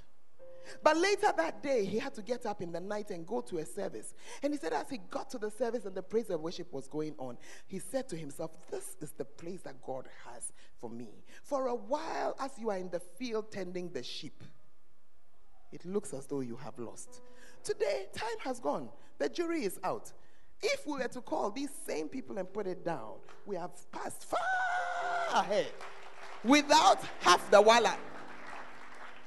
But 0.84 0.98
later 0.98 1.34
that 1.36 1.62
day, 1.64 1.86
he 1.86 2.00
had 2.00 2.14
to 2.16 2.22
get 2.22 2.46
up 2.46 2.62
in 2.62 2.72
the 2.72 2.80
night 2.80 3.12
and 3.12 3.26
go 3.26 3.42
to 3.42 3.58
a 3.58 3.66
service. 3.66 4.14
And 4.42 4.54
he 4.54 4.60
said, 4.60 4.74
as 4.74 4.90
he 4.90 5.00
got 5.10 5.30
to 5.32 5.38
the 5.38 5.52
service 5.52 5.86
and 5.86 5.96
the 5.96 6.04
praise 6.04 6.30
and 6.30 6.42
worship 6.42 6.72
was 6.72 6.88
going 6.88 7.16
on, 7.18 7.38
he 7.68 7.80
said 7.80 8.08
to 8.10 8.16
himself, 8.16 8.52
This 8.70 8.96
is 9.02 9.12
the 9.12 9.26
place 9.26 9.62
that 9.62 9.82
God 9.82 10.08
has 10.32 10.52
for 10.80 10.90
me. 10.90 11.10
For 11.44 11.68
a 11.68 11.76
while, 11.76 12.36
as 12.40 12.52
you 12.58 12.70
are 12.70 12.78
in 12.78 12.90
the 12.90 13.00
field 13.00 13.52
tending 13.52 13.90
the 13.90 14.04
sheep, 14.04 14.44
it 15.72 15.86
looks 15.86 16.14
as 16.14 16.28
though 16.28 16.42
you 16.42 16.56
have 16.58 16.78
lost. 16.78 17.22
Today, 17.64 18.08
time 18.16 18.40
has 18.40 18.60
gone. 18.60 18.90
The 19.18 19.30
jury 19.30 19.64
is 19.64 19.80
out. 19.84 20.12
If 20.62 20.86
we 20.86 20.94
were 20.94 21.08
to 21.08 21.22
call 21.22 21.52
these 21.52 21.72
same 21.86 22.08
people 22.08 22.38
and 22.38 22.52
put 22.52 22.68
it 22.68 22.86
down, 22.86 23.16
we 23.46 23.56
have 23.56 23.72
passed 23.92 24.26
far 24.26 24.40
ahead 25.34 25.72
without 26.44 27.00
half 27.20 27.50
the 27.52 27.62
wallet. 27.62 27.98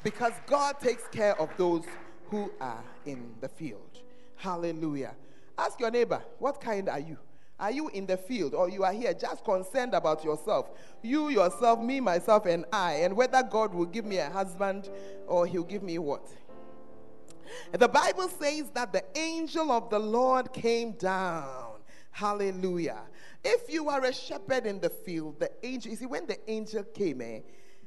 Because 0.06 0.34
God 0.46 0.78
takes 0.78 1.08
care 1.08 1.36
of 1.40 1.50
those 1.56 1.82
who 2.30 2.52
are 2.60 2.84
in 3.06 3.34
the 3.40 3.48
field. 3.48 3.98
Hallelujah. 4.36 5.10
Ask 5.58 5.80
your 5.80 5.90
neighbor, 5.90 6.22
what 6.38 6.60
kind 6.60 6.88
are 6.88 7.00
you? 7.00 7.18
Are 7.58 7.72
you 7.72 7.88
in 7.88 8.06
the 8.06 8.16
field 8.16 8.54
or 8.54 8.68
you 8.68 8.84
are 8.84 8.92
here 8.92 9.12
just 9.14 9.42
concerned 9.42 9.94
about 9.94 10.22
yourself? 10.22 10.70
You, 11.02 11.30
yourself, 11.30 11.80
me, 11.80 11.98
myself, 11.98 12.46
and 12.46 12.66
I, 12.72 12.92
and 13.02 13.16
whether 13.16 13.42
God 13.42 13.74
will 13.74 13.86
give 13.86 14.04
me 14.04 14.18
a 14.18 14.30
husband 14.30 14.90
or 15.26 15.44
he'll 15.44 15.64
give 15.64 15.82
me 15.82 15.98
what? 15.98 16.28
The 17.72 17.88
Bible 17.88 18.28
says 18.28 18.70
that 18.74 18.92
the 18.92 19.02
angel 19.18 19.72
of 19.72 19.90
the 19.90 19.98
Lord 19.98 20.52
came 20.52 20.92
down. 20.92 21.80
Hallelujah. 22.12 23.00
If 23.42 23.68
you 23.68 23.88
are 23.88 24.04
a 24.04 24.12
shepherd 24.12 24.66
in 24.66 24.78
the 24.78 24.90
field, 24.90 25.40
the 25.40 25.50
angel, 25.64 25.90
you 25.90 25.96
see, 25.96 26.06
when 26.06 26.28
the 26.28 26.38
angel 26.48 26.84
came, 26.84 27.20
eh, 27.22 27.40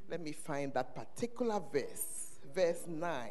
let 0.10 0.22
me 0.22 0.32
find 0.32 0.74
that 0.74 0.96
particular 0.96 1.62
verse, 1.72 2.40
verse 2.54 2.84
9. 2.88 3.30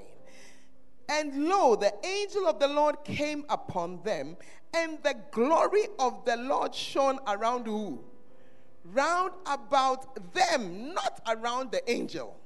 And 1.09 1.49
lo, 1.49 1.75
the 1.75 1.93
angel 2.07 2.47
of 2.47 2.61
the 2.61 2.69
Lord 2.69 3.03
came 3.05 3.45
upon 3.49 4.03
them, 4.05 4.37
and 4.75 4.99
the 5.03 5.17
glory 5.33 5.89
of 5.99 6.25
the 6.25 6.37
Lord 6.37 6.75
shone 6.75 7.19
around 7.27 7.67
who? 7.67 8.05
Round 8.85 9.33
about 9.47 10.35
them, 10.35 10.95
not 10.95 11.21
around 11.27 11.73
the 11.73 11.91
angel. 11.91 12.37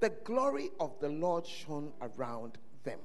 The 0.00 0.10
glory 0.24 0.70
of 0.80 0.98
the 1.00 1.08
Lord 1.08 1.46
shone 1.46 1.92
around 2.00 2.58
them. 2.82 2.98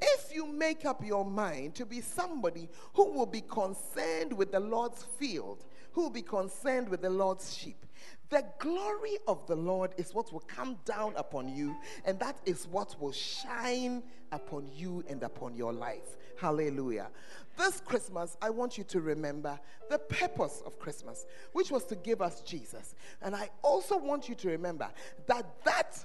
If 0.00 0.34
you 0.34 0.46
make 0.46 0.84
up 0.84 1.04
your 1.04 1.24
mind 1.24 1.74
to 1.76 1.86
be 1.86 2.00
somebody 2.00 2.68
who 2.94 3.12
will 3.12 3.26
be 3.26 3.42
concerned 3.42 4.32
with 4.32 4.50
the 4.50 4.60
Lord's 4.60 5.04
field, 5.18 5.64
who 5.94 6.02
will 6.02 6.10
be 6.10 6.22
concerned 6.22 6.88
with 6.88 7.02
the 7.02 7.10
Lord's 7.10 7.56
sheep, 7.56 7.86
the 8.30 8.44
glory 8.58 9.18
of 9.28 9.46
the 9.46 9.54
Lord 9.54 9.92
is 9.96 10.12
what 10.12 10.32
will 10.32 10.40
come 10.40 10.76
down 10.84 11.14
upon 11.16 11.48
you, 11.48 11.76
and 12.04 12.18
that 12.18 12.36
is 12.44 12.66
what 12.66 13.00
will 13.00 13.12
shine 13.12 14.02
upon 14.32 14.68
you 14.74 15.04
and 15.08 15.22
upon 15.22 15.54
your 15.54 15.72
life. 15.72 16.16
Hallelujah. 16.36 17.10
This 17.56 17.80
Christmas, 17.80 18.36
I 18.42 18.50
want 18.50 18.76
you 18.76 18.82
to 18.84 19.00
remember 19.00 19.58
the 19.88 19.98
purpose 19.98 20.62
of 20.66 20.80
Christmas, 20.80 21.26
which 21.52 21.70
was 21.70 21.84
to 21.84 21.94
give 21.94 22.20
us 22.20 22.40
Jesus. 22.42 22.96
And 23.22 23.36
I 23.36 23.50
also 23.62 23.96
want 23.96 24.28
you 24.28 24.34
to 24.34 24.48
remember 24.48 24.88
that 25.28 25.46
that, 25.64 26.04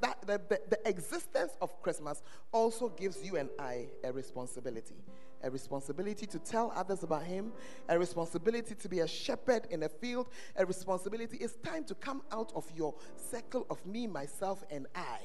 that 0.00 0.26
the, 0.26 0.40
the, 0.48 0.60
the 0.70 0.88
existence 0.88 1.52
of 1.60 1.82
Christmas 1.82 2.22
also 2.52 2.88
gives 2.88 3.22
you 3.22 3.36
and 3.36 3.50
I 3.58 3.88
a 4.04 4.12
responsibility 4.12 5.04
a 5.42 5.50
responsibility 5.50 6.26
to 6.26 6.38
tell 6.38 6.72
others 6.74 7.02
about 7.02 7.24
Him, 7.24 7.52
a 7.88 7.98
responsibility 7.98 8.74
to 8.74 8.88
be 8.88 9.00
a 9.00 9.08
shepherd 9.08 9.66
in 9.70 9.82
a 9.82 9.88
field, 9.88 10.28
a 10.56 10.66
responsibility. 10.66 11.38
It's 11.38 11.56
time 11.56 11.84
to 11.84 11.94
come 11.94 12.22
out 12.32 12.52
of 12.54 12.70
your 12.74 12.94
circle 13.30 13.66
of 13.70 13.84
me, 13.86 14.06
myself, 14.06 14.64
and 14.70 14.86
I. 14.94 15.20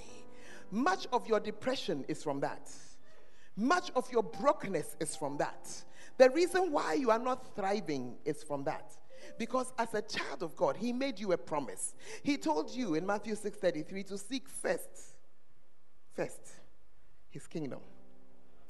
Much 0.71 1.07
of 1.11 1.27
your 1.27 1.39
depression 1.39 2.05
is 2.07 2.23
from 2.23 2.39
that. 2.41 2.71
Much 3.55 3.91
of 3.95 4.11
your 4.11 4.23
brokenness 4.23 4.95
is 4.99 5.15
from 5.15 5.37
that. 5.37 5.69
The 6.17 6.29
reason 6.29 6.71
why 6.71 6.93
you 6.93 7.11
are 7.11 7.19
not 7.19 7.55
thriving 7.55 8.15
is 8.25 8.43
from 8.43 8.63
that. 8.63 8.91
Because 9.37 9.71
as 9.77 9.93
a 9.93 10.01
child 10.01 10.43
of 10.43 10.55
God, 10.55 10.77
He 10.77 10.91
made 10.91 11.19
you 11.19 11.31
a 11.31 11.37
promise. 11.37 11.95
He 12.23 12.37
told 12.37 12.71
you 12.71 12.95
in 12.95 13.05
Matthew 13.05 13.35
6:33 13.35 14.07
to 14.07 14.17
seek 14.17 14.49
first, 14.49 15.15
first, 16.13 16.53
His 17.29 17.47
kingdom 17.47 17.79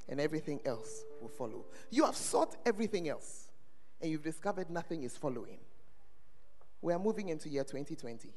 and 0.08 0.20
everything 0.20 0.60
else 0.66 1.06
will 1.24 1.30
follow. 1.30 1.66
You 1.90 2.06
have 2.06 2.16
sought 2.16 2.56
everything 2.66 3.10
else, 3.10 3.48
and 4.02 4.12
you've 4.12 4.24
discovered 4.24 4.70
nothing 4.70 5.04
is 5.04 5.18
following. 5.18 5.58
We 6.82 6.94
are 6.94 7.00
moving 7.00 7.30
into 7.30 7.50
year 7.50 7.64
2020. 7.64 8.30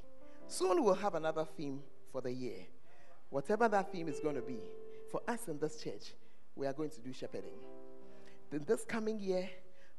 Soon 0.47 0.85
we'll 0.85 0.95
have 0.95 1.17
another 1.17 1.45
theme 1.45 1.83
for 2.13 2.21
the 2.21 2.33
year. 2.33 2.67
Whatever 3.31 3.69
that 3.69 3.91
theme 3.91 4.09
is 4.09 4.21
going 4.21 4.37
to 4.37 4.43
be, 4.43 4.59
for 5.11 5.21
us 5.27 5.49
in 5.49 5.59
this 5.59 5.83
church, 5.83 6.15
we 6.55 6.67
are 6.67 6.73
going 6.73 6.91
to 6.91 7.01
do 7.01 7.13
shepherding. 7.13 7.59
Then 8.51 8.65
this 8.67 8.85
coming 8.85 9.19
year, 9.19 9.51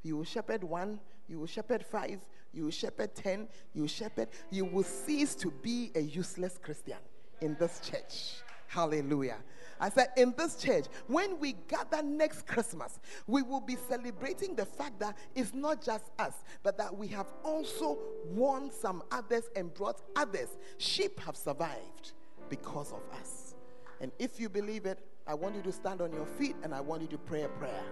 you 0.02 0.18
will 0.18 0.24
shepherd 0.24 0.64
one, 0.64 1.00
you 1.28 1.40
will 1.40 1.48
shepherd 1.48 1.86
five, 1.86 2.20
you 2.54 2.64
will 2.64 2.72
shepherd 2.72 3.14
ten, 3.14 3.50
you 3.74 3.82
will 3.82 3.90
shepherd. 3.90 4.30
You 4.50 4.66
will 4.66 4.84
cease 4.84 5.36
to 5.36 5.52
be 5.52 5.92
a 5.96 6.00
useless 6.00 6.58
Christian 6.62 6.98
in 7.42 7.56
this 7.60 7.82
church. 7.82 8.42
Hallelujah. 8.68 9.38
I 9.80 9.90
said, 9.90 10.10
in 10.18 10.34
this 10.38 10.56
church, 10.56 10.86
when 11.08 11.40
we 11.40 11.54
gather 11.68 12.02
next 12.02 12.48
Christmas, 12.48 13.00
we 13.28 13.44
will 13.44 13.62
be 13.62 13.76
celebrating 13.88 14.56
the 14.56 14.66
fact 14.66 15.00
that 15.00 15.18
it's 15.36 15.54
not 15.54 15.84
just 15.84 16.06
us, 16.18 16.34
but 16.64 16.78
that 16.78 16.96
we 16.96 17.08
have 17.10 17.28
also 17.44 18.00
won 18.26 18.72
some 18.72 19.04
others 19.12 19.44
and 19.56 19.74
brought 19.74 20.02
others. 20.16 20.58
Sheep 20.78 21.20
have 21.20 21.38
survived 21.38 22.14
because 22.50 22.92
of 22.92 23.02
us. 23.20 23.56
And 24.02 24.12
if 24.20 24.40
you 24.40 24.50
believe 24.50 24.86
it, 24.86 25.00
I 25.28 25.34
want 25.34 25.56
you 25.56 25.62
to 25.64 25.72
stand 25.72 26.02
on 26.02 26.12
your 26.12 26.26
feet 26.26 26.56
and 26.64 26.74
I 26.74 26.82
want 26.82 27.02
you 27.02 27.08
to 27.10 27.18
pray 27.18 27.44
a 27.44 27.50
prayer. 27.50 27.84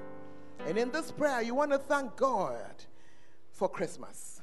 And 0.66 0.78
in 0.78 0.90
this 0.92 1.12
prayer, 1.12 1.42
you 1.42 1.54
want 1.54 1.72
to 1.72 1.78
thank 1.78 2.16
God 2.16 2.84
for 3.52 3.70
Christmas. 3.70 4.42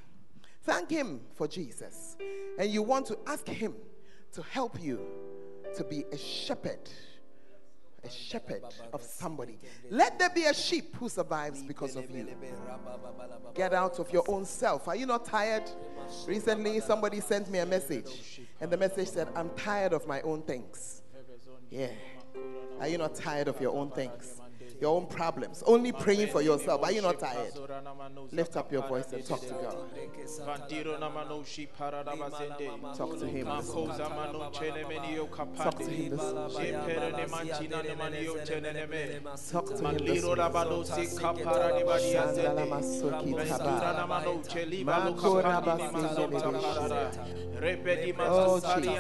Thank 0.62 0.90
Him 0.90 1.20
for 1.34 1.48
Jesus. 1.48 2.16
And 2.58 2.70
you 2.70 2.82
want 2.82 3.06
to 3.06 3.18
ask 3.26 3.48
Him 3.48 3.74
to 4.32 4.42
help 4.42 4.80
you 4.80 5.00
to 5.76 5.84
be 5.84 6.04
a 6.12 6.18
shepherd 6.18 6.88
a 8.04 8.10
shepherd 8.10 8.62
of 8.92 9.02
somebody. 9.02 9.58
Let 9.90 10.18
there 10.18 10.30
be 10.30 10.44
a 10.44 10.54
sheep 10.54 10.96
who 10.96 11.08
survives 11.08 11.62
because 11.62 11.96
of 11.96 12.10
you. 12.10 12.28
Get 13.54 13.72
out 13.72 13.98
of 13.98 14.12
your 14.12 14.24
own 14.28 14.44
self. 14.44 14.88
Are 14.88 14.96
you 14.96 15.06
not 15.06 15.24
tired? 15.24 15.70
Recently, 16.26 16.80
somebody 16.80 17.20
sent 17.20 17.50
me 17.50 17.60
a 17.60 17.66
message, 17.66 18.40
and 18.60 18.70
the 18.70 18.76
message 18.76 19.08
said, 19.08 19.28
I'm 19.34 19.50
tired 19.50 19.92
of 19.92 20.06
my 20.06 20.20
own 20.22 20.42
things. 20.42 21.02
Yeah. 21.70 21.88
Are 22.80 22.88
you 22.88 22.98
not 22.98 23.14
tired 23.14 23.48
of 23.48 23.60
your 23.60 23.76
own 23.76 23.90
things? 23.90 24.41
Your 24.82 24.96
own 24.96 25.06
problems, 25.06 25.62
only 25.64 25.92
praying 25.92 26.26
for 26.28 26.42
yourself. 26.42 26.82
Are 26.82 26.90
you 26.90 27.02
not 27.02 27.20
tired? 27.20 27.52
Lift 28.32 28.56
up 28.56 28.72
your 28.72 28.82
voice 28.88 29.12
and 29.12 29.24
talk 29.24 29.40
to 29.42 29.54
God. 29.54 29.76
Talk 32.96 33.16
to 33.20 33.26
Him. 33.26 33.46
Talk 33.46 33.64
to 35.78 35.84
Him 35.86 36.10
this 36.10 36.20
Talk 39.52 39.66
to 39.66 39.88
Him 39.88 39.98
this 40.04 40.24
Oh, 48.24 48.60
Jesus 48.76 48.96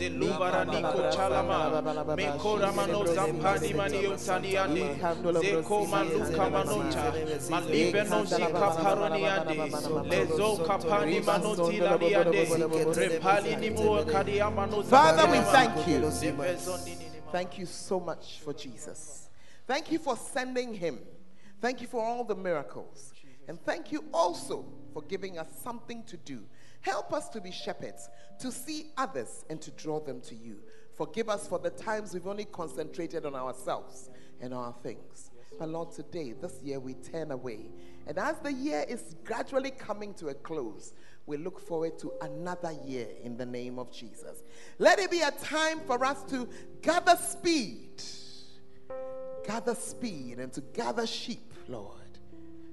zelubara 0.00 0.64
niko 0.64 1.02
chalama 1.12 1.82
mekora 2.16 2.72
mano 2.72 3.04
zampani 3.04 3.68
zeko 5.40 5.86
maluka 5.86 6.50
manota 6.50 7.12
malibe 7.50 8.04
no 8.04 8.24
zika 8.24 9.08
lezo 10.10 10.56
kapani 10.56 11.20
manoti 11.20 11.78
laliande 11.78 12.44
repali 12.96 13.56
ni 13.56 13.70
muakadi 13.70 14.40
mano 14.56 14.82
Father 14.82 15.30
we 15.30 15.40
thank 15.40 15.88
you 15.88 16.10
thank 17.32 17.58
you 17.58 17.66
so 17.66 18.00
much 18.00 18.40
for 18.40 18.52
Jesus. 18.54 19.28
Thank 19.66 19.92
you 19.92 19.98
for 19.98 20.16
sending 20.16 20.74
him. 20.74 20.98
Thank 21.60 21.80
you 21.80 21.86
for 21.86 22.04
all 22.04 22.24
the 22.24 22.34
miracles. 22.34 23.12
And 23.46 23.60
thank 23.60 23.92
you 23.92 24.04
also 24.12 24.64
for 24.92 25.02
giving 25.02 25.38
us 25.38 25.48
something 25.62 26.02
to 26.04 26.16
do 26.18 26.42
Help 26.82 27.12
us 27.12 27.28
to 27.30 27.40
be 27.40 27.50
shepherds, 27.50 28.08
to 28.38 28.50
see 28.50 28.86
others 28.96 29.44
and 29.50 29.60
to 29.60 29.70
draw 29.72 30.00
them 30.00 30.20
to 30.22 30.34
you. 30.34 30.56
Forgive 30.94 31.28
us 31.28 31.46
for 31.46 31.58
the 31.58 31.70
times 31.70 32.14
we've 32.14 32.26
only 32.26 32.46
concentrated 32.46 33.26
on 33.26 33.34
ourselves 33.34 34.10
and 34.40 34.54
our 34.54 34.74
things. 34.82 35.30
But 35.58 35.68
Lord, 35.68 35.92
today, 35.92 36.32
this 36.32 36.62
year, 36.62 36.80
we 36.80 36.94
turn 36.94 37.32
away. 37.32 37.66
And 38.06 38.18
as 38.18 38.38
the 38.38 38.52
year 38.52 38.84
is 38.88 39.14
gradually 39.24 39.70
coming 39.70 40.14
to 40.14 40.28
a 40.28 40.34
close, 40.34 40.94
we 41.26 41.36
look 41.36 41.60
forward 41.60 41.98
to 41.98 42.12
another 42.22 42.72
year 42.86 43.08
in 43.22 43.36
the 43.36 43.46
name 43.46 43.78
of 43.78 43.92
Jesus. 43.92 44.42
Let 44.78 44.98
it 44.98 45.10
be 45.10 45.20
a 45.20 45.30
time 45.30 45.80
for 45.80 46.02
us 46.04 46.22
to 46.30 46.48
gather 46.80 47.16
speed, 47.16 48.02
gather 49.46 49.74
speed, 49.74 50.38
and 50.38 50.52
to 50.54 50.62
gather 50.72 51.06
sheep, 51.06 51.52
Lord. 51.68 51.99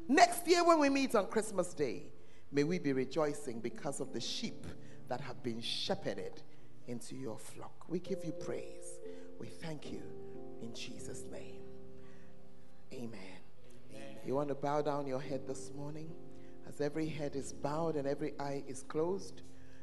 Next 0.07 0.47
year, 0.47 0.63
when 0.63 0.79
we 0.79 0.89
meet 0.89 1.15
on 1.15 1.27
Christmas 1.27 1.73
Day, 1.73 2.11
May 2.51 2.63
we 2.63 2.79
be 2.79 2.93
rejoicing 2.93 3.59
because 3.59 3.99
of 3.99 4.13
the 4.13 4.21
sheep 4.21 4.65
that 5.09 5.19
have 5.21 5.43
been 5.43 5.61
shepherded 5.61 6.41
into 6.87 7.15
your 7.15 7.37
flock. 7.37 7.85
We 7.89 7.99
give 7.99 8.23
you 8.23 8.31
praise. 8.31 8.99
We 9.39 9.47
thank 9.47 9.91
you 9.91 10.01
in 10.61 10.73
Jesus' 10.73 11.25
name. 11.29 11.61
Amen. 12.93 13.19
Amen. 13.93 14.15
You 14.25 14.35
want 14.35 14.47
to 14.47 14.55
bow 14.55 14.81
down 14.81 15.07
your 15.07 15.19
head 15.19 15.45
this 15.45 15.71
morning 15.75 16.09
as 16.67 16.79
every 16.79 17.07
head 17.07 17.35
is 17.35 17.51
bowed 17.51 17.95
and 17.95 18.07
every 18.07 18.33
eye 18.39 18.63
is 18.65 18.81
closed? 18.83 19.41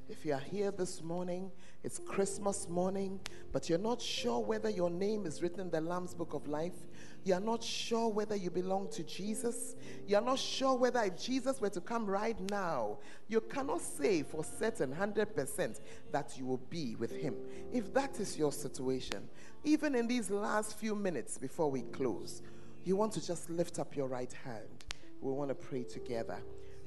If 0.09 0.25
you 0.25 0.35
are 0.35 0.41
here 0.41 0.71
this 0.71 1.03
morning, 1.03 1.51
it's 1.83 1.99
Christmas 1.99 2.69
morning, 2.69 3.21
but 3.53 3.69
you're 3.69 3.79
not 3.79 4.01
sure 4.01 4.41
whether 4.41 4.69
your 4.69 4.91
name 4.91 5.27
is 5.27 5.43
written 5.43 5.61
in 5.61 5.71
the 5.71 5.81
Lamb's 5.81 6.15
Book 6.15 6.35
of 6.35 6.47
Life, 6.47 6.87
you're 7.25 7.41
not 7.41 7.63
sure 7.63 8.09
whether 8.09 8.37
you 8.37 8.51
belong 8.51 8.89
to 8.91 9.03
Jesus, 9.03 9.77
you're 10.07 10.21
not 10.21 10.39
sure 10.39 10.75
whether 10.75 11.03
if 11.03 11.17
Jesus 11.17 11.61
were 11.61 11.71
to 11.71 11.81
come 11.81 12.07
right 12.07 12.39
now, 12.51 12.99
you 13.29 13.41
cannot 13.41 13.81
say 13.81 14.23
for 14.23 14.45
certain 14.45 14.95
100% 14.95 15.81
that 16.13 16.37
you 16.37 16.45
will 16.45 16.61
be 16.69 16.97
with 16.97 17.11
him. 17.11 17.35
If 17.73 17.95
that 17.95 18.21
is 18.21 18.37
your 18.37 18.53
situation, 18.53 19.29
even 19.65 19.95
in 19.95 20.07
these 20.07 20.31
last 20.31 20.79
few 20.79 20.95
minutes 20.95 21.39
before 21.39 21.71
we 21.71 21.83
close, 21.83 22.43
you 22.85 22.97
want 22.97 23.13
to 23.15 23.27
just 23.27 23.49
lift 23.49 23.79
up 23.79 23.97
your 23.97 24.07
right 24.07 24.33
hand. 24.45 24.85
We 25.23 25.33
want 25.33 25.49
to 25.49 25.55
pray 25.55 25.85
together. 25.85 26.37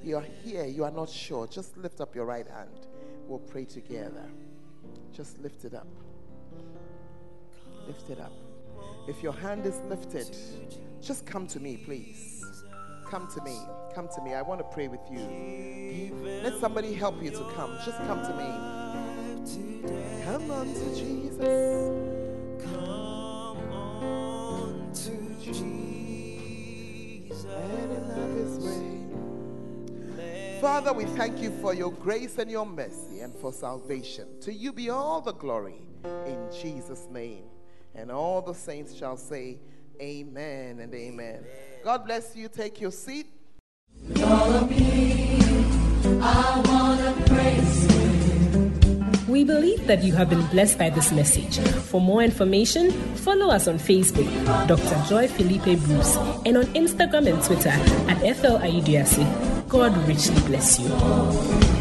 You're 0.04 0.26
here, 0.44 0.66
you 0.66 0.84
are 0.84 0.92
not 0.92 1.10
sure. 1.10 1.48
Just 1.48 1.76
lift 1.78 2.00
up 2.02 2.14
your 2.14 2.26
right 2.26 2.48
hand. 2.48 2.88
We'll 3.28 3.40
pray 3.40 3.66
together. 3.66 4.30
Just 5.12 5.40
lift 5.40 5.66
it 5.66 5.74
up. 5.74 5.88
Lift 7.88 8.12
it 8.12 8.20
up. 8.20 8.47
If 9.08 9.24
your 9.24 9.34
hand 9.34 9.66
is 9.66 9.80
lifted, 9.90 10.36
just 11.02 11.26
come 11.26 11.48
to 11.48 11.60
me, 11.62 11.78
please. 11.78 12.44
Come 13.10 13.28
to 13.36 13.42
me. 13.42 13.58
Come 13.96 14.10
to 14.14 14.22
me. 14.22 14.34
I 14.34 14.42
want 14.42 14.60
to 14.60 14.66
pray 14.66 14.90
with 14.90 15.00
you. 15.10 15.20
Let 16.44 16.60
somebody 16.60 16.94
help 16.94 17.24
you 17.24 17.32
to 17.32 17.44
come. 17.56 17.78
Just 17.86 17.98
come 18.00 18.22
to 18.22 18.34
me. 18.36 18.52
Come 20.26 20.52
on 20.52 20.68
to 20.74 20.96
Jesus. 20.96 21.40
Come 22.66 23.72
on 23.72 24.92
to 24.94 25.36
Jesus. 25.42 25.78
Father, 30.60 30.92
we 30.92 31.06
thank 31.06 31.40
you 31.42 31.52
for 31.62 31.74
your 31.74 31.94
grace 31.94 32.38
and 32.40 32.52
your 32.52 32.66
mercy 32.66 33.22
and 33.22 33.34
for 33.36 33.54
salvation. 33.54 34.28
To 34.42 34.52
you 34.52 34.74
be 34.74 34.90
all 34.90 35.22
the 35.22 35.34
glory 35.34 35.80
in 36.04 36.50
Jesus' 36.52 37.08
name. 37.10 37.46
And 37.98 38.12
all 38.12 38.42
the 38.42 38.54
saints 38.54 38.96
shall 38.96 39.18
say, 39.18 39.58
Amen 40.00 40.80
and 40.80 40.94
amen. 40.94 41.44
God 41.84 42.06
bless 42.06 42.36
you. 42.36 42.48
Take 42.48 42.80
your 42.80 42.92
seat. 42.92 43.26
We 49.28 49.44
believe 49.44 49.88
that 49.88 50.04
you 50.04 50.14
have 50.14 50.30
been 50.30 50.46
blessed 50.48 50.78
by 50.78 50.90
this 50.92 51.12
message. 51.12 51.60
For 51.60 52.00
more 52.00 52.22
information, 52.22 52.92
follow 53.16 53.50
us 53.50 53.68
on 53.68 53.80
Facebook, 53.80 54.28
Dr. 54.68 55.10
Joy 55.10 55.28
Felipe 55.28 55.80
Bruce, 55.82 56.16
and 56.46 56.58
on 56.58 56.66
Instagram 56.74 57.28
and 57.34 57.44
Twitter 57.44 57.70
at 57.70 58.20
FL 58.38 58.58
Ayeduase. 58.58 59.68
God 59.68 59.98
richly 60.08 60.40
bless 60.48 60.80
you. 60.80 61.77